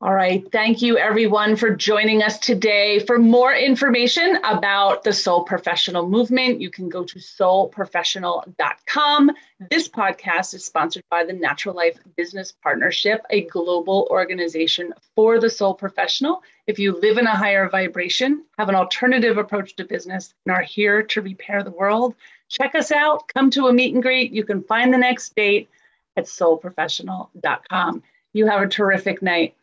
All 0.00 0.12
right. 0.12 0.42
Thank 0.50 0.82
you, 0.82 0.98
everyone, 0.98 1.54
for 1.54 1.70
joining 1.70 2.22
us 2.22 2.40
today. 2.40 2.98
For 2.98 3.18
more 3.18 3.54
information 3.54 4.40
about 4.44 5.04
the 5.04 5.12
Soul 5.12 5.44
Professional 5.44 6.08
Movement, 6.08 6.60
you 6.60 6.70
can 6.70 6.88
go 6.88 7.04
to 7.04 7.20
soulprofessional.com. 7.20 9.30
This 9.70 9.88
podcast 9.88 10.54
is 10.54 10.64
sponsored 10.64 11.04
by 11.08 11.24
the 11.24 11.32
Natural 11.32 11.76
Life 11.76 12.00
Business 12.16 12.52
Partnership, 12.52 13.24
a 13.30 13.42
global 13.42 14.08
organization 14.10 14.92
for 15.14 15.38
the 15.38 15.48
soul 15.48 15.72
professional. 15.72 16.42
If 16.66 16.80
you 16.80 17.00
live 17.00 17.16
in 17.16 17.26
a 17.26 17.36
higher 17.36 17.70
vibration, 17.70 18.44
have 18.58 18.68
an 18.68 18.74
alternative 18.74 19.38
approach 19.38 19.76
to 19.76 19.84
business, 19.84 20.34
and 20.44 20.54
are 20.54 20.62
here 20.62 21.04
to 21.04 21.22
repair 21.22 21.62
the 21.62 21.70
world, 21.70 22.16
check 22.54 22.74
us 22.74 22.92
out. 22.92 23.26
Come 23.34 23.50
to 23.50 23.66
a 23.66 23.72
meet 23.72 23.94
and 23.94 24.02
greet. 24.02 24.32
You 24.32 24.44
can 24.44 24.62
find 24.62 24.92
the 24.92 24.98
next 24.98 25.34
date 25.34 25.68
at 26.16 26.24
soulprofessional.com. 26.24 28.02
You 28.32 28.46
have 28.46 28.62
a 28.62 28.68
terrific 28.68 29.22
night. 29.22 29.54